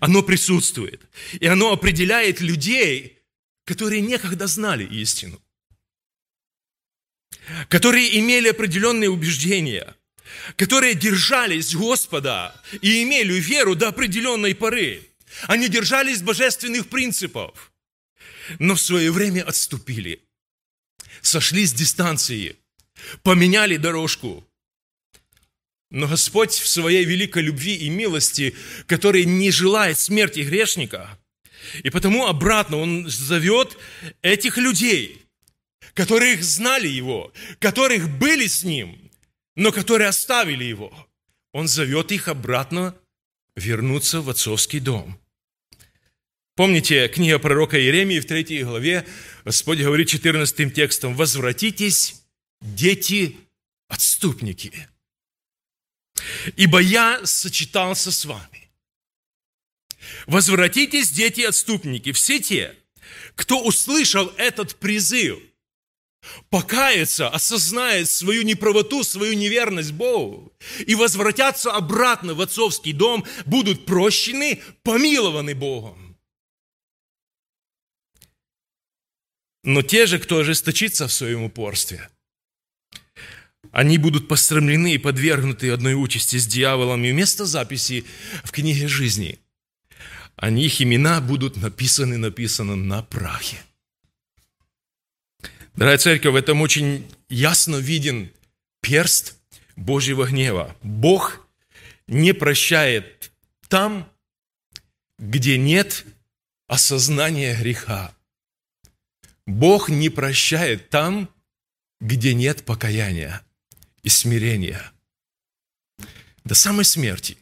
Оно 0.00 0.22
присутствует. 0.22 1.02
И 1.40 1.46
оно 1.46 1.72
определяет 1.72 2.40
людей, 2.40 3.18
которые 3.64 4.00
некогда 4.00 4.46
знали 4.46 4.84
истину. 4.84 5.40
Которые 7.68 8.18
имели 8.18 8.48
определенные 8.48 9.10
убеждения. 9.10 9.94
Которые 10.56 10.94
держались 10.94 11.74
Господа 11.74 12.60
и 12.82 13.02
имели 13.02 13.34
веру 13.34 13.74
до 13.74 13.88
определенной 13.88 14.54
поры. 14.54 15.07
Они 15.46 15.68
держались 15.68 16.22
божественных 16.22 16.88
принципов, 16.88 17.72
но 18.58 18.74
в 18.74 18.80
свое 18.80 19.12
время 19.12 19.44
отступили, 19.44 20.22
сошли 21.20 21.64
с 21.64 21.72
дистанции, 21.72 22.56
поменяли 23.22 23.76
дорожку. 23.76 24.44
Но 25.90 26.06
Господь 26.06 26.52
в 26.52 26.68
своей 26.68 27.04
великой 27.04 27.42
любви 27.42 27.74
и 27.74 27.88
милости, 27.88 28.54
который 28.86 29.24
не 29.24 29.50
желает 29.50 29.98
смерти 29.98 30.40
грешника, 30.40 31.18
и 31.82 31.90
потому 31.90 32.26
обратно 32.26 32.78
Он 32.78 33.08
зовет 33.08 33.78
этих 34.22 34.58
людей, 34.58 35.24
которых 35.94 36.42
знали 36.42 36.88
Его, 36.88 37.32
которых 37.58 38.08
были 38.18 38.46
с 38.46 38.64
Ним, 38.64 39.10
но 39.56 39.72
которые 39.72 40.08
оставили 40.08 40.64
Его. 40.64 41.08
Он 41.52 41.68
зовет 41.68 42.12
их 42.12 42.28
обратно 42.28 42.94
вернуться 43.56 44.20
в 44.20 44.28
отцовский 44.30 44.80
дом. 44.80 45.18
Помните, 46.58 47.06
книга 47.06 47.38
пророка 47.38 47.78
Иеремии 47.78 48.18
в 48.18 48.26
3 48.26 48.64
главе, 48.64 49.06
Господь 49.44 49.78
говорит 49.78 50.08
14 50.08 50.74
текстом, 50.74 51.14
«Возвратитесь, 51.14 52.24
дети, 52.60 53.36
отступники, 53.86 54.88
ибо 56.56 56.80
я 56.80 57.24
сочетался 57.24 58.10
с 58.10 58.24
вами». 58.24 58.72
Возвратитесь, 60.26 61.12
дети, 61.12 61.42
отступники, 61.42 62.10
все 62.10 62.40
те, 62.40 62.74
кто 63.36 63.62
услышал 63.62 64.26
этот 64.36 64.74
призыв, 64.80 65.38
покается, 66.50 67.28
осознает 67.28 68.10
свою 68.10 68.42
неправоту, 68.42 69.04
свою 69.04 69.34
неверность 69.34 69.92
Богу 69.92 70.52
и 70.84 70.96
возвратятся 70.96 71.70
обратно 71.70 72.34
в 72.34 72.40
отцовский 72.40 72.94
дом, 72.94 73.24
будут 73.46 73.86
прощены, 73.86 74.60
помилованы 74.82 75.54
Богом. 75.54 76.07
Но 79.68 79.82
те 79.82 80.06
же, 80.06 80.18
кто 80.18 80.38
ожесточится 80.38 81.08
в 81.08 81.12
своем 81.12 81.42
упорстве, 81.42 82.08
они 83.70 83.98
будут 83.98 84.26
пострамлены 84.26 84.94
и 84.94 84.98
подвергнуты 84.98 85.70
одной 85.70 85.92
участи 85.92 86.38
с 86.38 86.46
дьяволом, 86.46 87.04
и 87.04 87.12
вместо 87.12 87.44
записи 87.44 88.06
в 88.44 88.50
книге 88.50 88.88
жизни, 88.88 89.40
они, 90.36 90.64
их 90.64 90.80
имена 90.80 91.20
будут 91.20 91.58
написаны, 91.58 92.16
написаны 92.16 92.76
на 92.76 93.02
прахе. 93.02 93.58
Дорогая 95.76 95.98
церковь, 95.98 96.32
в 96.32 96.36
этом 96.36 96.62
очень 96.62 97.06
ясно 97.28 97.76
виден 97.76 98.32
перст 98.80 99.36
Божьего 99.76 100.24
гнева. 100.24 100.74
Бог 100.82 101.46
не 102.06 102.32
прощает 102.32 103.30
там, 103.68 104.10
где 105.18 105.58
нет 105.58 106.06
осознания 106.68 107.54
греха. 107.54 108.14
Бог 109.48 109.88
не 109.88 110.10
прощает 110.10 110.90
там, 110.90 111.34
где 112.02 112.34
нет 112.34 112.66
покаяния 112.66 113.40
и 114.02 114.10
смирения. 114.10 114.92
До 116.44 116.54
самой 116.54 116.84
смерти. 116.84 117.38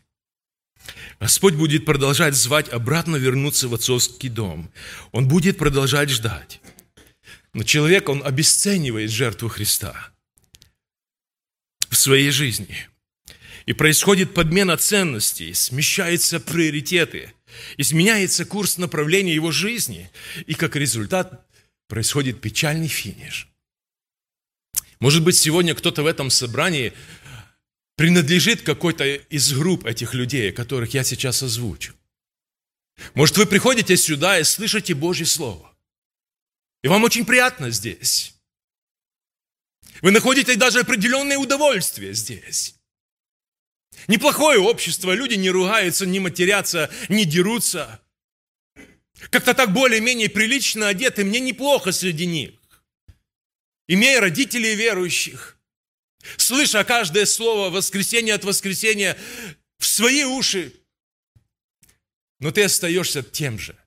Господь 1.18 1.54
будет 1.54 1.84
продолжать 1.84 2.36
звать 2.36 2.68
обратно 2.68 3.16
вернуться 3.16 3.66
в 3.66 3.74
отцовский 3.74 4.28
дом. 4.28 4.70
Он 5.10 5.26
будет 5.26 5.58
продолжать 5.58 6.08
ждать. 6.10 6.60
Но 7.52 7.64
человек, 7.64 8.08
он 8.08 8.24
обесценивает 8.24 9.10
жертву 9.10 9.48
Христа 9.48 10.12
в 11.90 11.96
своей 11.96 12.30
жизни. 12.30 12.88
И 13.64 13.72
происходит 13.72 14.32
подмена 14.32 14.76
ценностей, 14.76 15.54
смещаются 15.54 16.38
приоритеты, 16.38 17.34
изменяется 17.78 18.44
курс 18.44 18.78
направления 18.78 19.34
его 19.34 19.50
жизни. 19.50 20.08
И 20.46 20.54
как 20.54 20.76
результат 20.76 21.42
происходит 21.88 22.40
печальный 22.40 22.88
финиш. 22.88 23.48
Может 25.00 25.22
быть, 25.24 25.36
сегодня 25.36 25.74
кто-то 25.74 26.02
в 26.02 26.06
этом 26.06 26.30
собрании 26.30 26.92
принадлежит 27.96 28.62
какой-то 28.62 29.04
из 29.04 29.52
групп 29.52 29.86
этих 29.86 30.14
людей, 30.14 30.52
которых 30.52 30.94
я 30.94 31.04
сейчас 31.04 31.42
озвучу. 31.42 31.94
Может, 33.14 33.36
вы 33.36 33.46
приходите 33.46 33.96
сюда 33.96 34.38
и 34.38 34.44
слышите 34.44 34.94
Божье 34.94 35.26
Слово. 35.26 35.74
И 36.82 36.88
вам 36.88 37.04
очень 37.04 37.26
приятно 37.26 37.70
здесь. 37.70 38.34
Вы 40.02 40.10
находите 40.10 40.56
даже 40.56 40.80
определенное 40.80 41.38
удовольствие 41.38 42.14
здесь. 42.14 42.74
Неплохое 44.08 44.58
общество, 44.58 45.12
люди 45.12 45.34
не 45.34 45.50
ругаются, 45.50 46.06
не 46.06 46.20
матерятся, 46.20 46.90
не 47.08 47.24
дерутся. 47.24 48.00
Как-то 49.30 49.54
так 49.54 49.72
более-менее 49.72 50.28
прилично 50.28 50.88
одеты, 50.88 51.24
мне 51.24 51.40
неплохо 51.40 51.92
среди 51.92 52.26
них. 52.26 52.52
Имея 53.88 54.20
родителей 54.20 54.74
верующих, 54.74 55.58
слыша 56.36 56.84
каждое 56.84 57.24
слово 57.24 57.70
воскресенье 57.70 58.34
от 58.34 58.44
воскресенья 58.44 59.16
в 59.78 59.86
свои 59.86 60.24
уши, 60.24 60.72
но 62.40 62.50
ты 62.50 62.64
остаешься 62.64 63.22
тем 63.22 63.58
же– 63.58 63.76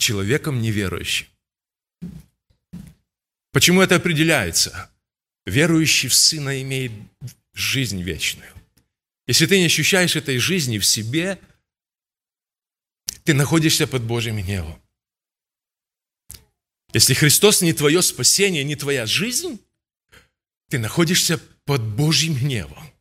человеком 0.00 0.60
неверующим. 0.60 1.28
Почему 3.52 3.80
это 3.82 3.96
определяется? 3.96 4.90
Верующий 5.46 6.08
в 6.08 6.14
Сына 6.14 6.60
имеет 6.62 6.92
жизнь 7.52 8.02
вечную. 8.02 8.52
Если 9.26 9.46
ты 9.46 9.58
не 9.58 9.66
ощущаешь 9.66 10.16
этой 10.16 10.38
жизни 10.38 10.78
в 10.78 10.86
себе, 10.86 11.38
ты 13.30 13.34
находишься 13.34 13.86
под 13.86 14.02
Божьим 14.02 14.42
гневом. 14.42 14.82
Если 16.92 17.14
Христос 17.14 17.62
не 17.62 17.72
твое 17.72 18.02
спасение, 18.02 18.64
не 18.64 18.74
твоя 18.74 19.06
жизнь, 19.06 19.64
ты 20.68 20.80
находишься 20.80 21.38
под 21.64 21.80
Божьим 21.80 22.34
гневом. 22.34 22.92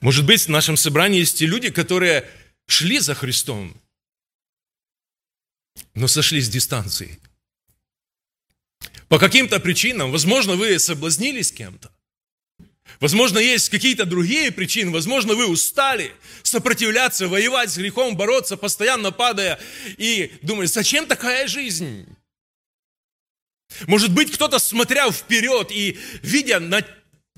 Может 0.00 0.26
быть, 0.26 0.42
в 0.42 0.48
нашем 0.48 0.76
собрании 0.76 1.20
есть 1.20 1.40
и 1.40 1.46
люди, 1.46 1.70
которые 1.70 2.28
шли 2.66 2.98
за 2.98 3.14
Христом, 3.14 3.80
но 5.94 6.08
сошли 6.08 6.40
с 6.40 6.48
дистанции. 6.48 7.20
По 9.06 9.20
каким-то 9.20 9.60
причинам, 9.60 10.10
возможно, 10.10 10.56
вы 10.56 10.76
соблазнились 10.80 11.52
кем-то. 11.52 11.95
Возможно, 13.00 13.38
есть 13.38 13.68
какие-то 13.68 14.06
другие 14.06 14.50
причины. 14.50 14.90
Возможно, 14.90 15.34
вы 15.34 15.46
устали 15.46 16.12
сопротивляться, 16.42 17.28
воевать 17.28 17.70
с 17.70 17.76
грехом, 17.76 18.16
бороться, 18.16 18.56
постоянно 18.56 19.12
падая. 19.12 19.60
И 19.98 20.32
думаете, 20.42 20.74
зачем 20.74 21.06
такая 21.06 21.46
жизнь? 21.46 22.06
Может 23.86 24.12
быть, 24.12 24.32
кто-то, 24.32 24.58
смотря 24.58 25.10
вперед 25.10 25.70
и 25.70 25.98
видя 26.22 26.60
на 26.60 26.82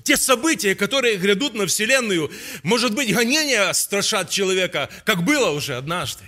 те 0.03 0.15
события, 0.15 0.75
которые 0.75 1.17
грядут 1.17 1.53
на 1.53 1.67
Вселенную, 1.67 2.31
может 2.63 2.95
быть, 2.95 3.13
гонения 3.13 3.71
страшат 3.73 4.29
человека, 4.29 4.89
как 5.05 5.23
было 5.23 5.49
уже 5.51 5.75
однажды. 5.75 6.23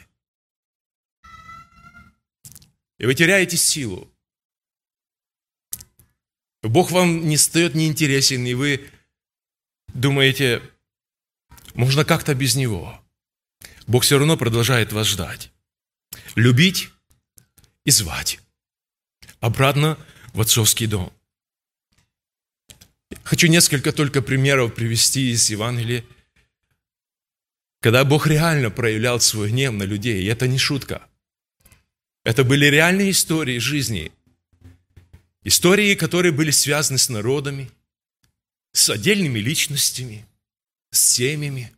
И 3.00 3.06
вы 3.06 3.16
теряете 3.16 3.58
силу. 3.58 4.12
Бог 6.62 6.92
вам 6.92 7.28
не 7.28 7.38
стает 7.38 7.74
неинтересен, 7.74 8.46
и 8.46 8.54
вы 8.54 8.88
думаете, 9.94 10.62
можно 11.74 12.06
как-то 12.06 12.34
без 12.36 12.56
Него. 12.56 13.00
Бог 13.88 14.04
все 14.04 14.18
равно 14.18 14.38
продолжает 14.38 14.94
вас 14.94 15.08
ждать. 15.08 15.52
Любить 16.36 16.90
и 17.86 17.92
звать. 17.92 18.40
Обратно 19.40 19.98
в 20.34 20.42
отцовский 20.42 20.88
дом. 20.88 21.12
Хочу 23.24 23.48
несколько 23.48 23.92
только 23.92 24.22
примеров 24.22 24.74
привести 24.74 25.32
из 25.32 25.50
Евангелия, 25.50 26.06
когда 27.82 28.06
Бог 28.06 28.28
реально 28.28 28.70
проявлял 28.70 29.20
свой 29.20 29.50
гнев 29.50 29.74
на 29.74 29.84
людей, 29.84 30.24
и 30.24 30.28
это 30.28 30.48
не 30.48 30.58
шутка. 30.58 31.08
Это 32.24 32.44
были 32.44 32.68
реальные 32.68 33.12
истории 33.12 33.58
жизни. 33.58 34.12
Истории, 35.44 35.96
которые 35.96 36.32
были 36.32 36.52
связаны 36.52 37.00
с 37.00 37.10
народами, 37.10 37.72
с 38.74 38.90
отдельными 38.90 39.40
личностями, 39.40 40.26
с 40.92 41.14
семьями, 41.14 41.72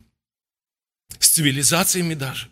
с 1.18 1.28
цивилизациями 1.28 2.14
даже. 2.14 2.48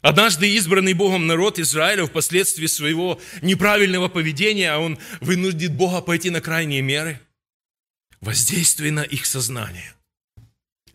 Однажды 0.00 0.52
избранный 0.54 0.94
Богом 0.94 1.26
народ 1.26 1.58
Израиля 1.58 2.06
впоследствии 2.06 2.66
своего 2.66 3.20
неправильного 3.40 4.08
поведения, 4.08 4.76
он 4.76 4.98
вынудит 5.20 5.72
Бога 5.72 6.00
пойти 6.00 6.30
на 6.30 6.40
крайние 6.40 6.82
меры– 6.82 7.20
воздействуя 8.22 8.92
на 8.92 9.02
их 9.02 9.26
сознание. 9.26 9.92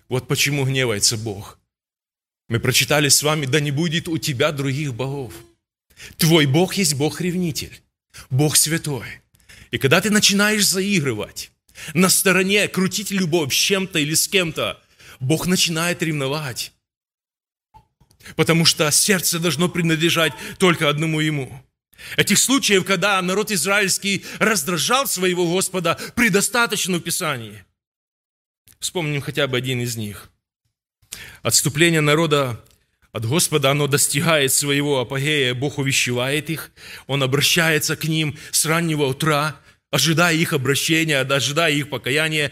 Вот 0.10 0.28
почему 0.28 0.66
гневается 0.66 1.18
Бог. 1.18 1.60
Мы 2.48 2.60
прочитали 2.60 3.10
с 3.10 3.22
вами, 3.22 3.46
да 3.46 3.60
не 3.60 3.72
будет 3.72 4.08
у 4.08 4.18
тебя 4.18 4.52
других 4.54 4.94
богов. 4.94 5.34
Твой 6.16 6.46
Бог 6.46 6.76
есть 6.76 6.96
Бог-ревнитель, 6.96 7.82
Бог 8.30 8.56
святой. 8.56 9.22
И 9.70 9.78
когда 9.78 10.00
ты 10.00 10.10
начинаешь 10.10 10.66
заигрывать, 10.66 11.52
на 11.94 12.10
стороне 12.10 12.68
крутить 12.68 13.12
любовь 13.12 13.54
с 13.54 13.58
чем-то 13.58 14.00
или 14.00 14.14
с 14.14 14.28
кем-то, 14.28 14.82
Бог 15.20 15.48
начинает 15.48 16.02
ревновать. 16.04 16.74
Потому 18.36 18.66
что 18.66 18.92
сердце 18.92 19.40
должно 19.40 19.70
принадлежать 19.70 20.34
только 20.58 20.90
одному 20.90 21.20
Ему. 21.20 21.64
Этих 22.16 22.38
случаев, 22.38 22.86
когда 22.86 23.22
народ 23.22 23.52
израильский 23.52 24.26
раздражал 24.40 25.08
своего 25.08 25.52
Господа, 25.52 25.98
предостаточно 26.16 26.98
в 26.98 27.02
Писании. 27.02 27.64
Вспомним 28.80 29.22
хотя 29.22 29.48
бы 29.48 29.58
один 29.58 29.82
из 29.82 29.96
них. 29.96 30.30
Отступление 31.42 32.02
народа 32.02 32.64
от 33.12 33.26
Господа, 33.26 33.72
оно 33.72 33.88
достигает 33.88 34.54
своего 34.54 35.00
апогея, 35.00 35.56
Бог 35.56 35.80
увещевает 35.80 36.50
их, 36.50 36.72
Он 37.08 37.24
обращается 37.24 37.96
к 37.96 38.04
ним 38.04 38.38
с 38.52 38.66
раннего 38.66 39.06
утра, 39.06 39.60
ожидая 39.92 40.36
их 40.36 40.54
обращения, 40.54 41.20
ожидая 41.20 41.74
их 41.74 41.90
покаяния, 41.90 42.52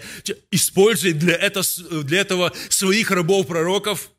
используя 0.52 1.14
для, 1.14 1.36
это, 1.36 1.62
для 2.04 2.22
этого 2.22 2.54
своих 2.70 3.12
рабов-пророков, 3.12 4.12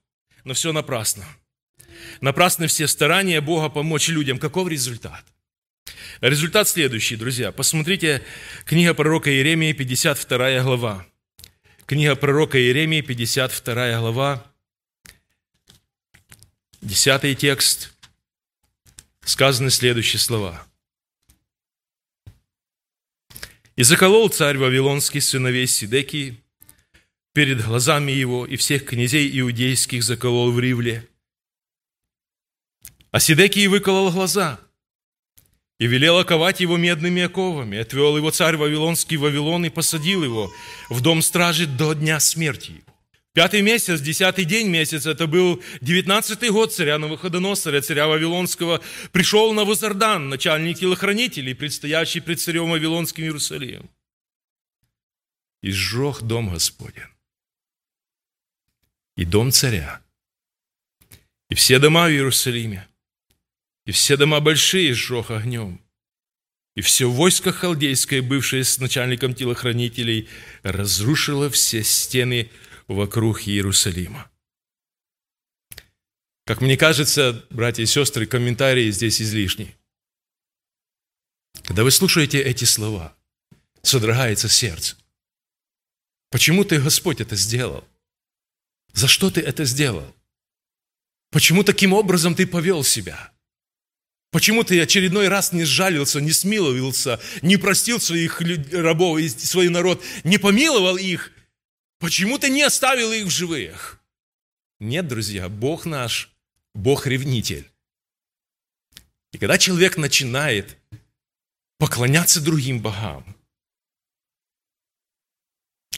но 0.44 0.54
все 0.54 0.72
напрасно. 0.72 1.26
Напрасны 2.20 2.66
все 2.66 2.86
старания 2.86 3.40
Бога 3.40 3.68
помочь 3.68 4.08
людям. 4.08 4.38
Каков 4.38 4.68
результат? 4.68 5.24
Результат 6.20 6.68
следующий, 6.68 7.16
друзья. 7.16 7.52
Посмотрите, 7.52 8.22
книга 8.64 8.94
пророка 8.94 9.30
Иеремии, 9.30 9.72
52 9.72 10.62
глава. 10.62 11.06
Книга 11.84 12.16
пророка 12.16 12.58
Иеремии, 12.58 13.00
52 13.00 14.00
глава, 14.00 14.44
10 16.80 17.38
текст, 17.38 17.92
сказаны 19.24 19.70
следующие 19.70 20.18
слова. 20.18 20.66
«И 23.76 23.82
заколол 23.82 24.28
царь 24.28 24.56
Вавилонский 24.56 25.20
сыновей 25.20 25.66
Сидекии 25.66 26.42
перед 27.32 27.64
глазами 27.64 28.12
его, 28.12 28.46
и 28.46 28.56
всех 28.56 28.86
князей 28.86 29.38
иудейских 29.40 30.02
заколол 30.02 30.50
в 30.50 30.58
Ривле. 30.58 31.06
А 33.10 33.20
Сидекий 33.20 33.66
выколол 33.66 34.10
глаза– 34.10 34.60
и 35.78 35.86
велел 35.86 36.18
оковать 36.18 36.60
его 36.60 36.76
медными 36.76 37.22
оковами. 37.22 37.78
Отвел 37.78 38.16
его 38.16 38.30
царь 38.30 38.56
Вавилонский 38.56 39.16
в 39.16 39.20
Вавилон 39.20 39.66
и 39.66 39.70
посадил 39.70 40.24
его 40.24 40.50
в 40.88 41.00
дом 41.00 41.22
стражи 41.22 41.66
до 41.66 41.92
дня 41.92 42.18
смерти. 42.20 42.82
Пятый 43.36 43.60
месяц, 43.60 44.00
десятый 44.00 44.46
день 44.46 44.68
месяца, 44.68 45.10
это 45.10 45.26
был 45.26 45.62
девятнадцатый 45.82 46.48
год 46.48 46.72
царя 46.72 46.96
Навуходоносора, 46.96 47.82
царя 47.82 48.06
Вавилонского, 48.06 48.82
пришел 49.12 49.52
на 49.52 49.66
Возардан, 49.66 50.30
начальник 50.30 50.78
телохранителей, 50.78 51.54
предстоящий 51.54 52.20
пред 52.20 52.40
царем 52.40 52.70
Вавилонским 52.70 53.24
Иерусалимом. 53.24 53.90
И 55.60 55.70
сжег 55.70 56.22
дом 56.22 56.48
Господень, 56.48 57.02
и 59.18 59.26
дом 59.26 59.52
царя, 59.52 60.00
и 61.50 61.54
все 61.54 61.78
дома 61.78 62.06
в 62.06 62.12
Иерусалиме, 62.12 62.88
и 63.84 63.92
все 63.92 64.16
дома 64.16 64.40
большие 64.40 64.94
сжег 64.94 65.30
огнем. 65.30 65.78
И 66.74 66.80
все 66.80 67.10
войско 67.10 67.52
халдейское, 67.52 68.22
бывшее 68.22 68.64
с 68.64 68.78
начальником 68.78 69.34
телохранителей, 69.34 70.28
разрушило 70.62 71.50
все 71.50 71.82
стены 71.82 72.50
вокруг 72.88 73.46
Иерусалима. 73.46 74.30
Как 76.44 76.60
мне 76.60 76.76
кажется, 76.76 77.44
братья 77.50 77.82
и 77.82 77.86
сестры, 77.86 78.26
комментарии 78.26 78.90
здесь 78.90 79.20
излишни. 79.20 79.76
Когда 81.64 81.82
вы 81.82 81.90
слушаете 81.90 82.40
эти 82.40 82.64
слова, 82.64 83.16
содрогается 83.82 84.48
сердце. 84.48 84.96
Почему 86.30 86.64
ты, 86.64 86.80
Господь, 86.80 87.20
это 87.20 87.34
сделал? 87.34 87.84
За 88.92 89.08
что 89.08 89.30
ты 89.30 89.40
это 89.40 89.64
сделал? 89.64 90.14
Почему 91.30 91.64
таким 91.64 91.92
образом 91.92 92.34
ты 92.34 92.46
повел 92.46 92.84
себя? 92.84 93.32
Почему 94.30 94.64
ты 94.64 94.80
очередной 94.80 95.28
раз 95.28 95.52
не 95.52 95.64
сжалился, 95.64 96.20
не 96.20 96.32
смиловился, 96.32 97.20
не 97.42 97.56
простил 97.56 98.00
своих 98.00 98.40
рабов 98.72 99.18
и 99.18 99.28
свой 99.28 99.68
народ, 99.68 100.02
не 100.24 100.38
помиловал 100.38 100.96
их? 100.96 101.32
Почему 101.98 102.38
ты 102.38 102.50
не 102.50 102.62
оставил 102.62 103.12
их 103.12 103.26
в 103.26 103.30
живых? 103.30 104.00
Нет, 104.78 105.08
друзья, 105.08 105.48
Бог 105.48 105.86
наш, 105.86 106.30
Бог-ревнитель. 106.74 107.70
И 109.32 109.38
когда 109.38 109.58
человек 109.58 109.96
начинает 109.96 110.76
поклоняться 111.78 112.40
другим 112.40 112.80
богам, 112.80 113.36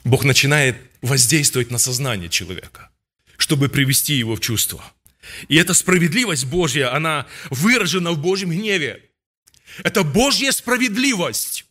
Бог 0.05 0.25
начинает 0.25 0.77
воздействовать 1.03 1.71
на 1.71 1.79
сознание 1.79 2.29
человека, 2.29 2.91
чтобы 3.37 3.69
привести 3.69 4.15
его 4.15 4.37
в 4.37 4.41
чувство– 4.41 4.85
и 5.49 5.57
эта 5.57 5.75
справедливость 5.75 6.47
Божья, 6.47 6.95
она 6.95 7.27
выражена 7.51 8.13
в 8.13 8.19
Божьем 8.19 8.51
гневе. 8.51 9.03
Это 9.83 10.03
Божья 10.03 10.53
справедливость. 10.53 11.67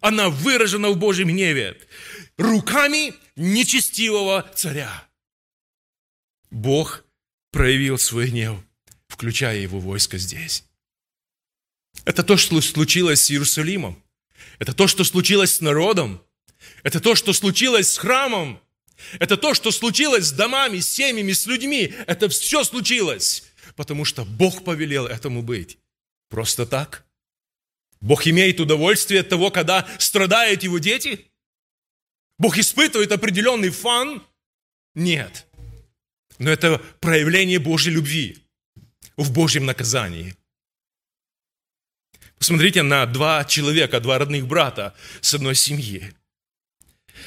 Она 0.00 0.28
выражена 0.30 0.90
в 0.90 0.96
Божьем 0.96 1.28
гневе. 1.28 1.78
Руками 2.36 3.14
нечестивого 3.36 4.50
царя. 4.54 5.08
Бог 6.50 7.04
проявил 7.50 7.98
свой 7.98 8.28
гнев, 8.28 8.58
включая 9.08 9.58
его 9.58 9.78
войско 9.78 10.18
здесь. 10.18 10.64
Это 12.04 12.22
то, 12.22 12.36
что 12.36 12.60
случилось 12.60 13.24
с 13.24 13.30
Иерусалимом. 13.30 14.02
Это 14.58 14.72
то, 14.72 14.86
что 14.86 15.04
случилось 15.04 15.54
с 15.54 15.60
народом. 15.60 16.22
Это 16.82 17.00
то, 17.00 17.14
что 17.14 17.32
случилось 17.32 17.90
с 17.92 17.98
храмом. 17.98 18.60
Это 19.18 19.36
то, 19.36 19.54
что 19.54 19.70
случилось 19.70 20.26
с 20.26 20.32
домами, 20.32 20.80
с 20.80 20.88
семьями, 20.88 21.32
с 21.32 21.46
людьми. 21.46 21.94
Это 22.06 22.28
все 22.28 22.64
случилось, 22.64 23.44
потому 23.76 24.04
что 24.04 24.24
Бог 24.24 24.64
повелел 24.64 25.06
этому 25.06 25.42
быть. 25.42 25.78
Просто 26.28 26.66
так. 26.66 27.04
Бог 28.02 28.26
имеет 28.26 28.60
удовольствие 28.60 29.20
от 29.20 29.30
того, 29.30 29.50
когда 29.50 29.88
страдают 29.98 30.62
его 30.62 30.78
дети? 30.78 31.30
Бог 32.38 32.58
испытывает 32.58 33.12
определенный 33.12 33.70
фан? 33.70 34.22
Нет. 34.94 35.46
Но 36.38 36.50
это 36.50 36.78
проявление 37.00 37.58
Божьей 37.58 37.94
любви 37.94 38.36
в 39.16 39.32
Божьем 39.32 39.64
наказании. 39.64 40.36
Посмотрите 42.36 42.82
на 42.82 43.06
два 43.06 43.44
человека, 43.46 44.00
два 44.00 44.18
родных 44.18 44.46
брата 44.46 44.94
с 45.22 45.32
одной 45.32 45.54
семьи. 45.54 46.12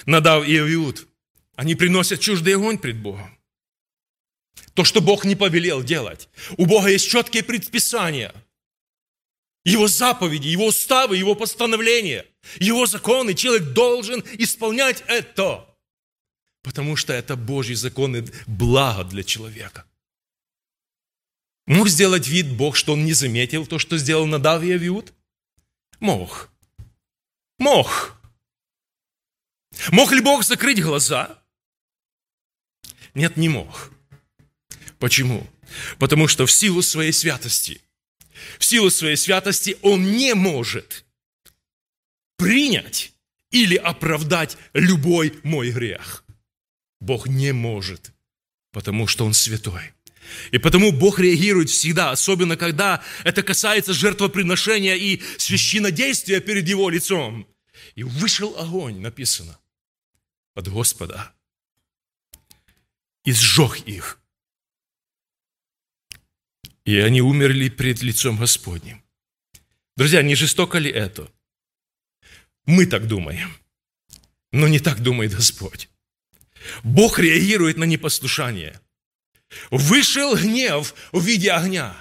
Надав 0.05 0.47
и 0.47 0.57
Авиуд– 0.57 1.07
они 1.55 1.75
приносят 1.75 2.19
чуждый 2.19 2.55
огонь 2.55 2.77
пред 2.77 2.97
Богом. 2.97 3.37
То, 4.73 4.83
что 4.83 5.01
Бог 5.01 5.23
не 5.23 5.35
повелел 5.35 5.83
делать. 5.83 6.27
У 6.57 6.65
Бога 6.65 6.89
есть 6.89 7.09
четкие 7.09 7.43
предписания. 7.43 8.33
Его 9.65 9.87
заповеди, 9.87 10.47
Его 10.47 10.67
уставы, 10.67 11.17
Его 11.17 11.33
постановления, 11.35 12.25
Его 12.59 12.85
законы. 12.85 13.33
Человек 13.33 13.73
должен 13.73 14.23
исполнять 14.33 15.03
это. 15.07 15.67
Потому 16.61 16.95
что 16.95 17.13
это 17.13 17.35
Божьи 17.35 17.73
законы 17.73 18.25
благо 18.45 19.03
для 19.03 19.23
человека. 19.23 19.85
Мог 21.65 21.89
сделать 21.89 22.27
вид 22.27 22.55
Бог, 22.55 22.75
что 22.75 22.93
он 22.93 23.05
не 23.05 23.13
заметил 23.13 23.65
то, 23.65 23.79
что 23.79 23.97
сделал 23.97 24.27
Надав 24.27 24.61
и 24.61 24.71
Авиуд? 24.71 25.13
Мог. 25.99 26.51
Мог. 27.57 28.15
Мог 29.91 30.11
ли 30.11 30.21
Бог 30.21 30.43
закрыть 30.43 30.81
глаза? 30.81 31.41
Нет, 33.15 33.35
не 33.35 33.49
мог. 33.49 33.91
Почему? 34.99 35.47
Потому 35.97 36.27
что 36.27 36.45
в 36.45 36.51
силу 36.51 36.83
своей 36.83 37.11
святости, 37.11 37.81
в 38.59 38.65
силу 38.65 38.89
своей 38.89 39.15
святости 39.15 39.77
он 39.81 40.11
не 40.11 40.33
может 40.33 41.05
принять 42.37 43.13
или 43.51 43.75
оправдать 43.75 44.57
любой 44.73 45.33
мой 45.43 45.71
грех. 45.71 46.23
Бог 46.99 47.27
не 47.27 47.53
может, 47.53 48.11
потому 48.71 49.07
что 49.07 49.25
Он 49.25 49.33
святой. 49.33 49.93
И 50.51 50.57
потому 50.57 50.91
Бог 50.91 51.19
реагирует 51.19 51.69
всегда, 51.69 52.11
особенно 52.11 52.57
когда 52.57 53.03
это 53.23 53.43
касается 53.43 53.93
жертвоприношения 53.93 54.95
и 54.95 55.21
священнодействия 55.37 56.39
перед 56.39 56.67
Его 56.67 56.89
лицом. 56.89 57.47
И 57.93 58.03
вышел 58.03 58.57
огонь, 58.57 58.99
написано, 58.99 59.59
от 60.55 60.67
Господа 60.67 61.33
и 63.25 63.33
сжег 63.33 63.79
их. 63.85 64.19
И 66.85 66.97
они 66.97 67.21
умерли 67.21 67.69
пред 67.69 68.01
лицом 68.03 68.37
Господним. 68.37 69.03
Друзья, 69.97 70.21
не 70.21 70.35
жестоко 70.35 70.77
ли 70.77 70.91
это? 70.91 71.31
Мы 72.65 72.85
так 72.85 73.07
думаем, 73.07 73.55
но 74.51 74.67
не 74.67 74.79
так 74.79 75.01
думает 75.01 75.33
Господь. 75.33 75.89
Бог 76.83 77.19
реагирует 77.19 77.77
на 77.77 77.85
непослушание. 77.85 78.79
Вышел 79.71 80.35
гнев 80.35 80.93
в 81.11 81.23
виде 81.23 81.51
огня. 81.51 81.95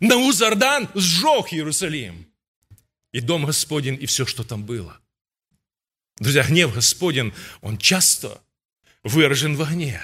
Наузардан 0.00 0.88
сжег 0.94 1.52
Иерусалим. 1.52 2.26
И 3.12 3.20
дом 3.20 3.46
Господень, 3.46 3.98
и 4.00 4.06
все, 4.06 4.26
что 4.26 4.44
там 4.44 4.64
было. 4.64 5.00
Друзья, 6.18 6.44
гнев 6.44 6.74
Господень, 6.74 7.32
он 7.62 7.78
часто 7.78 8.42
выражен 9.02 9.56
в 9.56 9.62
огне. 9.62 10.00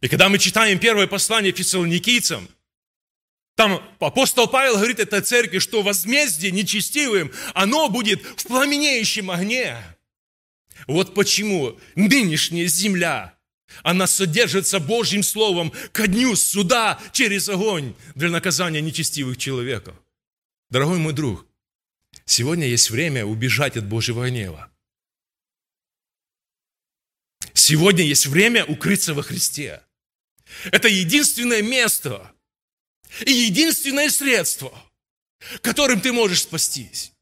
И 0.00 0.08
когда 0.08 0.28
мы 0.28 0.38
читаем 0.38 0.78
первое 0.78 1.06
послание 1.06 1.52
фессалоникийцам, 1.52 2.48
там 3.56 3.82
апостол 3.98 4.46
Павел 4.46 4.74
говорит 4.74 5.00
этой 5.00 5.20
церкви, 5.20 5.58
что 5.58 5.82
возмездие 5.82 6.52
нечестивым, 6.52 7.32
оно 7.54 7.88
будет 7.88 8.24
в 8.24 8.46
пламенеющем 8.46 9.30
огне. 9.30 9.78
Вот 10.86 11.14
почему 11.14 11.78
нынешняя 11.96 12.66
земля, 12.66 13.34
она 13.82 14.06
содержится 14.06 14.78
Божьим 14.78 15.22
Словом 15.22 15.72
ко 15.92 16.06
дню 16.06 16.36
суда 16.36 17.00
через 17.12 17.48
огонь 17.48 17.94
для 18.14 18.28
наказания 18.28 18.80
нечестивых 18.80 19.36
человеков. 19.38 19.96
Дорогой 20.70 20.98
мой 20.98 21.12
друг, 21.12 21.46
Сегодня 22.24 22.66
есть 22.66 22.90
время 22.90 23.24
убежать 23.24 23.76
от 23.76 23.86
Божьего 23.86 24.28
гнева. 24.28 24.70
Сегодня 27.54 28.04
есть 28.04 28.26
время 28.26 28.64
укрыться 28.64 29.14
во 29.14 29.22
Христе. 29.22 29.82
Это 30.72 30.88
единственное 30.88 31.62
место 31.62 32.32
и 33.24 33.32
единственное 33.32 34.10
средство, 34.10 34.72
которым 35.62 36.00
ты 36.00 36.12
можешь 36.12 36.42
спастись. 36.42 37.12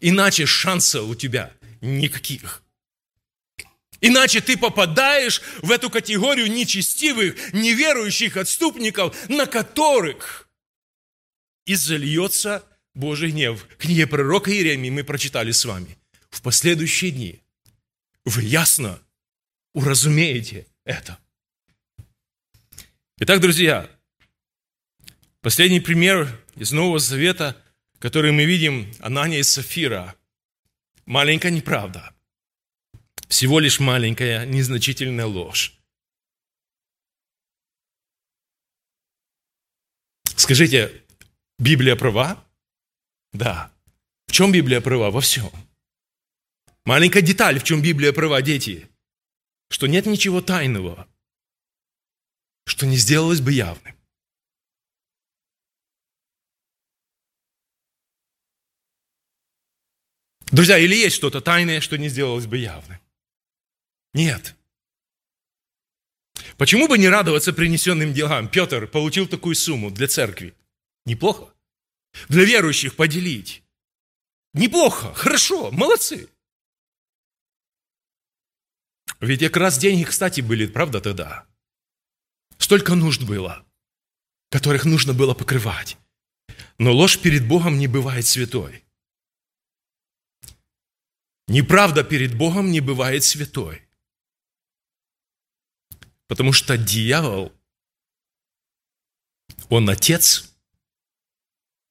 Иначе 0.00 0.46
шансов 0.46 1.08
у 1.08 1.14
тебя 1.14 1.52
никаких. 1.80 2.62
Иначе 4.00 4.40
ты 4.40 4.58
попадаешь 4.58 5.40
в 5.62 5.70
эту 5.70 5.88
категорию 5.88 6.52
нечестивых, 6.52 7.52
неверующих 7.54 8.36
отступников, 8.36 9.28
на 9.28 9.46
которых 9.46 10.48
и 11.64 11.74
зальется 11.74 12.64
Божий 12.94 13.30
гнев. 13.30 13.62
В 13.62 13.76
книге 13.76 14.06
пророка 14.06 14.50
Иеремии 14.50 14.90
мы 14.90 15.02
прочитали 15.02 15.50
с 15.50 15.64
вами. 15.64 15.98
В 16.30 16.42
последующие 16.42 17.10
дни 17.10 17.42
вы 18.24 18.42
ясно 18.42 19.00
уразумеете 19.74 20.66
это. 20.84 21.18
Итак, 23.18 23.40
друзья, 23.40 23.90
последний 25.40 25.80
пример 25.80 26.38
из 26.54 26.72
Нового 26.72 26.98
Завета, 26.98 27.56
который 27.98 28.30
мы 28.30 28.44
видим, 28.44 28.92
Анания 29.00 29.38
и 29.38 29.42
Сафира. 29.42 30.14
Маленькая 31.06 31.50
неправда. 31.50 32.14
Всего 33.28 33.58
лишь 33.58 33.80
маленькая, 33.80 34.44
незначительная 34.44 35.24
ложь. 35.24 35.80
Скажите, 40.36 41.02
Библия 41.58 41.96
права? 41.96 42.44
Да. 43.32 43.72
В 44.26 44.32
чем 44.32 44.52
Библия 44.52 44.82
права? 44.82 45.10
Во 45.10 45.22
всем. 45.22 45.50
Маленькая 46.84 47.22
деталь, 47.22 47.60
в 47.60 47.64
чем 47.64 47.80
Библия 47.80 48.12
права, 48.12 48.42
дети. 48.42 48.90
Что 49.70 49.86
нет 49.86 50.04
ничего 50.04 50.42
тайного, 50.42 51.08
что 52.66 52.84
не 52.86 52.96
сделалось 52.96 53.40
бы 53.40 53.52
явным. 53.52 53.96
Друзья, 60.50 60.78
или 60.78 60.94
есть 60.94 61.16
что-то 61.16 61.40
тайное, 61.40 61.80
что 61.80 61.96
не 61.96 62.08
сделалось 62.08 62.46
бы 62.46 62.58
явным? 62.58 62.98
Нет. 64.14 64.54
Почему 66.56 66.88
бы 66.88 66.98
не 66.98 67.08
радоваться 67.08 67.52
принесенным 67.52 68.12
делам? 68.12 68.48
Петр 68.48 68.86
получил 68.86 69.26
такую 69.26 69.54
сумму 69.54 69.90
для 69.90 70.08
церкви. 70.08 70.54
Неплохо. 71.04 71.52
Для 72.28 72.44
верующих 72.44 72.96
поделить. 72.96 73.62
Неплохо, 74.54 75.12
хорошо, 75.14 75.70
молодцы. 75.70 76.28
Ведь 79.20 79.40
как 79.40 79.56
раз 79.56 79.78
деньги, 79.78 80.04
кстати, 80.04 80.40
были, 80.40 80.66
правда, 80.66 81.00
тогда? 81.00 81.46
Столько 82.58 82.94
нужд 82.94 83.22
было, 83.22 83.64
которых 84.50 84.84
нужно 84.84 85.14
было 85.14 85.34
покрывать. 85.34 85.96
Но 86.78 86.92
ложь 86.92 87.18
перед 87.20 87.46
Богом 87.46 87.78
не 87.78 87.86
бывает 87.86 88.26
святой. 88.26 88.84
Неправда 91.48 92.02
перед 92.02 92.36
Богом 92.36 92.70
не 92.70 92.80
бывает 92.80 93.22
святой. 93.22 93.82
Потому 96.26 96.52
что 96.52 96.76
дьявол, 96.76 97.52
он 99.68 99.88
отец. 99.88 100.54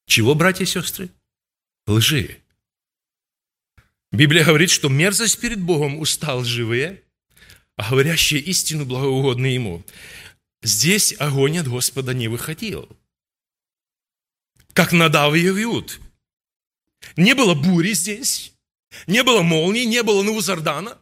Чего, 0.07 0.35
братья 0.35 0.63
и 0.63 0.67
сестры? 0.67 1.09
Лжи. 1.87 2.41
Библия 4.11 4.45
говорит, 4.45 4.69
что 4.69 4.89
мерзость 4.89 5.39
перед 5.39 5.61
Богом 5.61 5.99
устал 5.99 6.43
живые, 6.43 7.03
а 7.75 7.89
говорящие 7.89 8.41
истину 8.41 8.85
благоугодны 8.85 9.47
Ему. 9.47 9.83
Здесь 10.65 11.13
огонь 11.19 11.59
от 11.59 11.67
Господа 11.67 12.15
не 12.15 12.27
выходил. 12.27 12.89
Как 14.73 14.93
Надав 14.93 15.35
и 15.35 15.39
Явиуд. 15.39 15.99
Не 17.17 17.35
было 17.35 17.53
бури 17.53 17.93
здесь, 17.93 18.51
не 19.05 19.21
было 19.21 19.43
молнии, 19.43 19.83
не 19.83 20.01
было 20.01 20.23
Навузардана, 20.23 20.99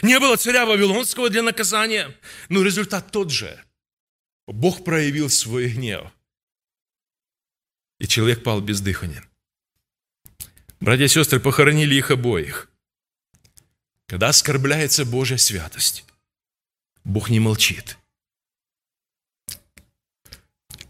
не 0.00 0.18
было 0.18 0.36
царя 0.36 0.64
Вавилонского 0.64 1.28
для 1.28 1.42
наказания, 1.42 2.18
но 2.48 2.62
результат 2.62 3.12
тот 3.12 3.30
же. 3.30 3.62
Бог 4.46 4.82
проявил 4.82 5.28
свой 5.28 5.68
гнев. 5.68 6.10
И 7.98 8.08
человек 8.08 8.42
пал 8.42 8.62
бездыханен. 8.62 9.28
Братья 10.80 11.04
и 11.04 11.08
сестры 11.08 11.38
похоронили 11.38 11.96
их 11.96 12.10
обоих. 12.10 12.70
Когда 14.06 14.30
оскорбляется 14.30 15.04
Божья 15.04 15.36
святость, 15.36 16.06
Бог 17.04 17.30
не 17.30 17.40
молчит. 17.40 17.98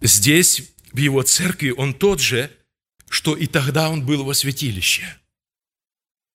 Здесь, 0.01 0.73
в 0.93 0.97
его 0.97 1.23
церкви, 1.23 1.71
он 1.71 1.95
тот 1.95 2.21
же, 2.21 2.51
что 3.09 3.37
и 3.37 3.47
тогда 3.47 3.91
он 3.91 4.05
был 4.05 4.25
во 4.25 4.35
святилище. 4.35 5.19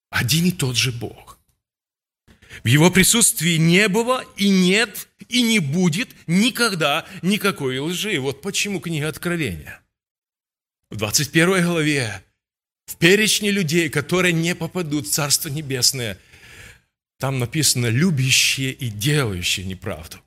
Один 0.09 0.45
и 0.45 0.51
тот 0.51 0.75
же 0.75 0.91
Бог. 0.91 1.39
В 2.63 2.67
его 2.67 2.89
присутствии 2.89 3.57
не 3.57 3.89
было 3.89 4.23
и 4.37 4.49
нет 4.49 5.09
и 5.27 5.41
не 5.41 5.59
будет 5.59 6.09
никогда 6.27 7.05
никакой 7.21 7.79
лжи. 7.79 8.19
Вот 8.19 8.41
почему 8.41 8.79
книга 8.79 9.09
Откровения. 9.09 9.81
В 10.89 10.95
21 10.95 11.65
главе 11.65 12.23
в 12.85 12.95
перечне 12.97 13.51
людей, 13.51 13.89
которые 13.89 14.31
не 14.31 14.55
попадут 14.55 15.07
в 15.07 15.11
Царство 15.11 15.49
Небесное– 15.49 16.17
там 17.17 17.39
написано 17.39 17.87
«любящие 17.87 18.71
и 18.71 18.89
делающие 18.89 19.65
неправду». 19.65 20.19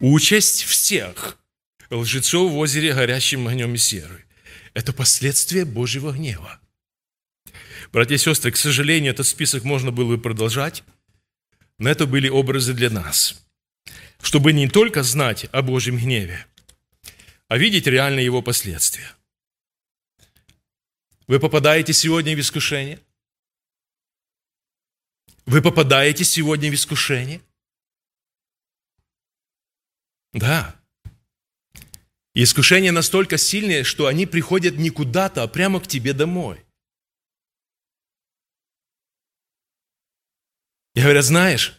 Участь 0.00 0.62
всех 0.62 1.38
лжецов 1.90 2.52
в 2.52 2.56
озере 2.56 2.94
горящим 2.94 3.48
огнем 3.48 3.74
и 3.74 3.78
серой– 3.78 4.24
это 4.74 4.92
последствия 4.92 5.64
Божьего 5.64 6.12
гнева. 6.12 6.60
Братья 7.92 8.16
и 8.16 8.18
сестры, 8.18 8.50
к 8.50 8.56
сожалению, 8.56 9.12
этот 9.12 9.26
список 9.26 9.64
можно 9.64 9.90
было 9.90 10.16
бы 10.16 10.22
продолжать, 10.22 10.84
но 11.78 11.88
это 11.88 12.06
были 12.06 12.28
образы 12.28 12.74
для 12.74 12.90
нас, 12.90 13.42
чтобы 14.20 14.52
не 14.52 14.68
только 14.68 15.02
знать 15.02 15.46
о 15.52 15.62
Божьем 15.62 15.96
гневе, 15.96 16.46
а 17.48 17.56
видеть 17.58 17.86
реально 17.86 18.20
его 18.20 18.42
последствия. 18.42 19.12
Вы 21.26 21.40
попадаете 21.40 21.92
сегодня 21.92 22.36
в 22.36 22.40
искушение? 22.40 23.00
Вы 25.46 25.62
попадаете 25.62 26.24
сегодня 26.24 26.70
в 26.70 26.74
искушение? 26.74 27.40
Да. 30.32 30.74
И 32.34 32.42
искушения 32.42 32.90
настолько 32.90 33.38
сильные, 33.38 33.84
что 33.84 34.08
они 34.08 34.26
приходят 34.26 34.74
не 34.74 34.90
куда-то, 34.90 35.44
а 35.44 35.48
прямо 35.48 35.80
к 35.80 35.86
тебе 35.86 36.12
домой. 36.12 36.66
И 40.94 41.00
говорят, 41.00 41.24
знаешь, 41.24 41.78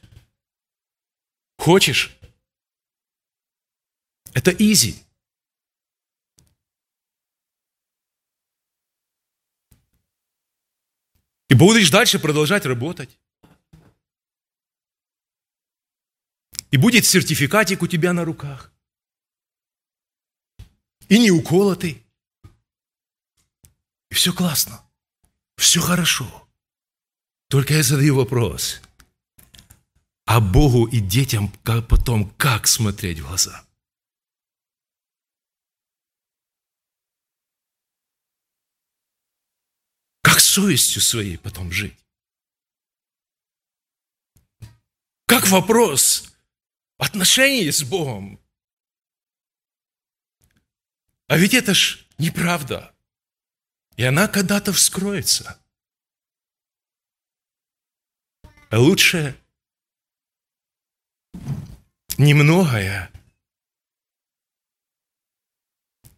хочешь? 1.57 2.17
Это 4.33 4.51
изи. 4.51 5.03
И 11.49 11.53
будешь 11.53 11.89
дальше 11.89 12.17
продолжать 12.17 12.65
работать. 12.65 13.19
И 16.71 16.77
будет 16.77 17.05
сертификатик 17.05 17.81
у 17.81 17.87
тебя 17.87 18.13
на 18.13 18.25
руках. 18.25 18.71
И 21.07 21.17
не 21.17 21.31
уколотый. 21.31 22.05
И 24.09 24.13
все 24.13 24.33
классно. 24.33 24.83
Все 25.55 25.79
хорошо. 25.79 26.47
Только 27.49 27.73
я 27.73 27.83
задаю 27.83 28.15
вопрос. 28.15 28.81
А 30.25 30.41
Богу 30.41 30.85
и 30.85 30.99
детям 30.99 31.49
как 31.63 31.87
потом 31.87 32.29
как 32.31 32.67
смотреть 32.67 33.19
в 33.19 33.27
глаза? 33.27 33.65
Как 40.21 40.41
совестью 40.41 41.01
своей 41.01 41.37
потом 41.37 41.71
жить? 41.71 41.97
Как 45.25 45.47
вопрос 45.47 46.36
отношении 46.97 47.69
с 47.69 47.83
Богом. 47.83 48.39
А 51.27 51.37
ведь 51.37 51.53
это 51.53 51.73
ж 51.73 52.05
неправда. 52.17 52.93
И 53.95 54.03
она 54.03 54.27
когда-то 54.27 54.73
вскроется. 54.73 55.59
А 58.69 58.79
лучше 58.79 59.39
немногое, 62.17 63.11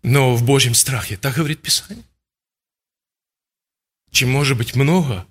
но 0.02 0.36
в 0.36 0.46
Божьем 0.46 0.74
страхе. 0.74 1.18
Так 1.18 1.36
говорит 1.36 1.62
Писание. 1.62 2.06
Чем 4.12 4.32
может 4.32 4.58
быть 4.58 4.76
много 4.76 5.28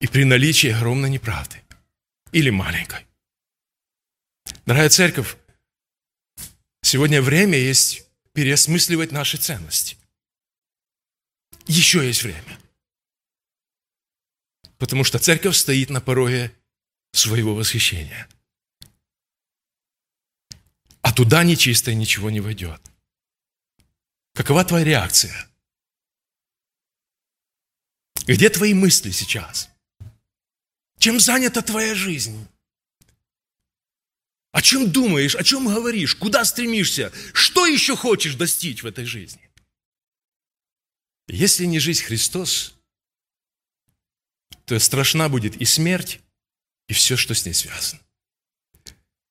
и 0.00 0.06
при 0.06 0.24
наличии 0.24 0.70
огромной 0.70 1.10
неправды 1.10 1.62
или 2.32 2.50
маленькой. 2.50 3.06
Дорогая 4.72 4.88
церковь, 4.88 5.36
сегодня 6.80 7.20
время 7.20 7.58
есть 7.58 8.06
переосмысливать 8.32 9.12
наши 9.12 9.36
ценности. 9.36 9.98
Еще 11.66 12.06
есть 12.06 12.22
время. 12.22 12.58
Потому 14.78 15.04
что 15.04 15.18
церковь 15.18 15.56
стоит 15.56 15.90
на 15.90 16.00
пороге 16.00 16.56
своего 17.12 17.54
восхищения. 17.54 18.26
А 21.02 21.12
туда 21.12 21.44
нечистое 21.44 21.94
ничего 21.94 22.30
не 22.30 22.40
войдет. 22.40 22.80
Какова 24.32 24.64
твоя 24.64 24.86
реакция? 24.86 25.50
Где 28.26 28.48
твои 28.48 28.72
мысли 28.72 29.10
сейчас? 29.10 29.68
Чем 30.98 31.20
занята 31.20 31.60
твоя 31.60 31.94
жизнь? 31.94 32.48
О 34.52 34.60
чем 34.60 34.92
думаешь, 34.92 35.34
о 35.34 35.42
чем 35.42 35.66
говоришь, 35.66 36.14
куда 36.14 36.44
стремишься, 36.44 37.10
что 37.32 37.66
еще 37.66 37.96
хочешь 37.96 38.34
достичь 38.34 38.82
в 38.82 38.86
этой 38.86 39.06
жизни? 39.06 39.50
Если 41.26 41.64
не 41.64 41.78
жизнь 41.78 42.04
Христос, 42.04 42.74
то 44.66 44.78
страшна 44.78 45.30
будет 45.30 45.56
и 45.56 45.64
смерть, 45.64 46.20
и 46.88 46.92
все, 46.92 47.16
что 47.16 47.34
с 47.34 47.46
ней 47.46 47.54
связано. 47.54 48.00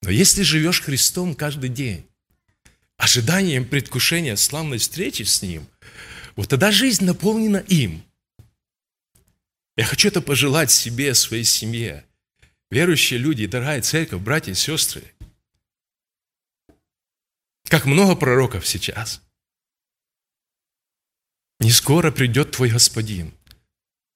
Но 0.02 0.10
если 0.10 0.42
живешь 0.42 0.80
Христом 0.80 1.36
каждый 1.36 1.70
день, 1.70 2.04
ожиданием 2.96 3.68
предвкушения 3.68 4.34
славной 4.34 4.78
встречи 4.78 5.22
с 5.22 5.42
Ним, 5.42 5.68
вот 6.34 6.48
тогда 6.48 6.72
жизнь 6.72 7.04
наполнена 7.04 7.58
им. 7.58 8.04
Я 9.76 9.84
хочу 9.84 10.08
это 10.08 10.20
пожелать 10.20 10.72
себе, 10.72 11.14
своей 11.14 11.44
семье. 11.44 12.04
Верующие 12.72 13.18
люди, 13.18 13.46
дорогая 13.46 13.82
церковь, 13.82 14.22
братья 14.22 14.50
и 14.50 14.54
сестры. 14.54 15.04
Как 17.64 17.84
много 17.84 18.16
пророков 18.16 18.66
сейчас. 18.66 19.20
Не 21.60 21.70
скоро 21.70 22.10
придет 22.10 22.52
твой 22.52 22.70
Господин. 22.70 23.34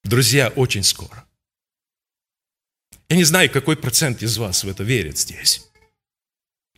Друзья, 0.03 0.49
очень 0.49 0.81
скоро. 0.81 1.29
Я 3.09 3.17
не 3.17 3.25
знаю, 3.25 3.51
какой 3.51 3.77
процент 3.77 4.23
из 4.23 4.39
вас 4.39 4.63
в 4.63 4.67
это 4.67 4.83
верит 4.83 5.19
здесь. 5.19 5.69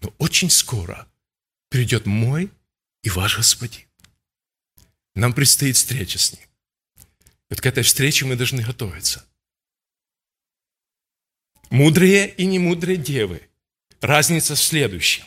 Но 0.02 0.13
очень 0.18 0.50
скоро 0.50 1.08
придет 1.70 2.06
мой 2.06 2.52
и 3.04 3.10
ваш 3.10 3.38
Господин. 3.38 3.88
Нам 5.15 5.32
предстоит 5.32 5.78
встреча 5.78 6.20
с 6.20 6.34
Ним. 6.34 6.46
Вот 7.50 7.62
к 7.62 7.65
этой 7.65 7.84
встрече 7.84 8.26
мы 8.26 8.36
должны 8.36 8.63
готовиться. 8.63 9.26
Мудрые 11.70 12.34
и 12.34 12.46
немудрые 12.46 12.98
девы. 12.98 13.48
Разница 14.02 14.56
в 14.56 14.62
следующем. 14.62 15.24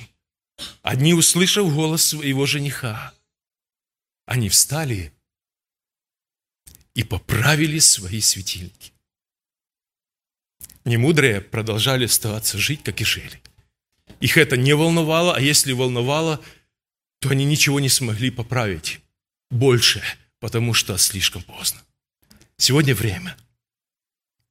Одни, 0.82 1.14
услышав 1.14 1.72
голос 1.72 2.04
своего 2.04 2.46
жениха, 2.46 3.12
они 4.26 4.48
встали 4.48 5.12
и 6.94 7.04
поправили 7.04 7.78
свои 7.78 8.20
светильники. 8.20 8.92
Немудрые 10.84 11.40
продолжали 11.40 12.06
оставаться 12.06 12.58
жить, 12.58 12.82
как 12.82 13.00
и 13.00 13.04
жили. 13.04 13.40
Их 14.20 14.36
это 14.36 14.56
не 14.56 14.74
волновало, 14.74 15.36
а 15.36 15.40
если 15.40 15.72
волновало, 15.72 16.40
то 17.20 17.30
они 17.30 17.44
ничего 17.44 17.78
не 17.78 17.88
смогли 17.88 18.30
поправить 18.30 19.00
больше, 19.50 20.02
потому 20.40 20.74
что 20.74 20.96
слишком 20.98 21.42
поздно. 21.42 21.82
Сегодня 22.56 22.94
время. 22.94 23.36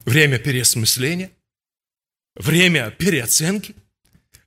Время 0.06 0.40
переосмысления, 0.40 1.32
время 2.36 2.92
переоценки, 2.92 3.76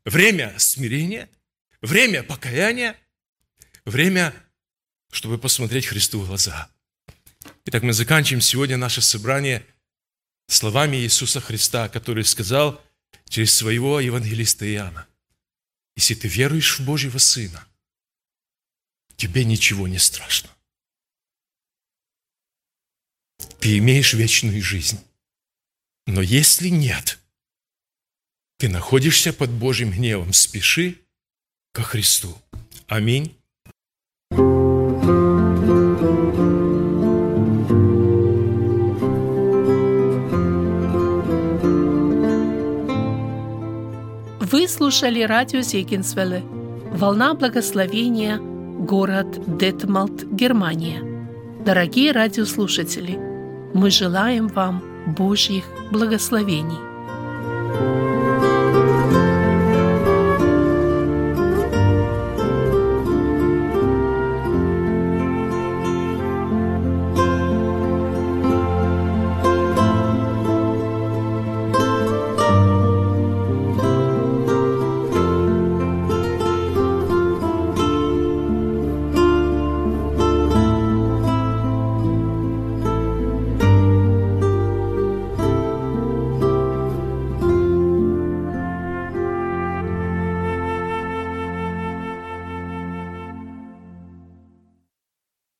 время 0.04 0.58
смирения, 0.58 1.28
время 1.80 2.22
покаяния, 2.22 2.98
время, 3.84 4.34
чтобы 5.10 5.38
посмотреть 5.38 5.86
Христу 5.86 6.20
в 6.20 6.26
глаза. 6.26 6.70
Итак, 7.66 7.82
мы 7.82 7.92
заканчиваем 7.92 8.40
сегодня 8.40 8.76
наше 8.76 9.00
собрание 9.00 9.64
словами 10.48 10.96
Иисуса 10.98 11.40
Христа, 11.40 11.88
который 11.88 12.24
сказал 12.24 12.82
через 13.28 13.54
своего 13.54 14.00
евангелиста 14.00 14.70
Иоанна. 14.70 15.06
Если 15.96 16.14
ты 16.14 16.28
веруешь 16.28 16.78
в 16.78 16.84
Божьего 16.84 17.18
Сына, 17.18 17.66
тебе 19.16 19.44
ничего 19.44 19.88
не 19.88 19.98
страшно. 19.98 20.50
Ты 23.60 23.78
имеешь 23.78 24.12
вечную 24.12 24.62
жизнь. 24.62 25.00
Но 26.06 26.20
если 26.20 26.68
нет, 26.68 27.18
ты 28.64 28.70
находишься 28.70 29.34
под 29.34 29.50
Божьим 29.50 29.90
гневом, 29.90 30.32
спеши 30.32 30.94
ко 31.74 31.82
Христу. 31.82 32.28
Аминь. 32.88 33.36
Вы 44.40 44.66
слушали 44.66 45.22
радио 45.24 45.60
Зегенсвелле 45.60 46.40
«Волна 46.90 47.34
благословения», 47.34 48.38
город 48.38 49.58
Детмалт, 49.58 50.24
Германия. 50.32 51.02
Дорогие 51.66 52.12
радиослушатели, 52.12 53.18
мы 53.74 53.90
желаем 53.90 54.48
вам 54.48 54.82
Божьих 55.18 55.64
благословений. 55.90 56.93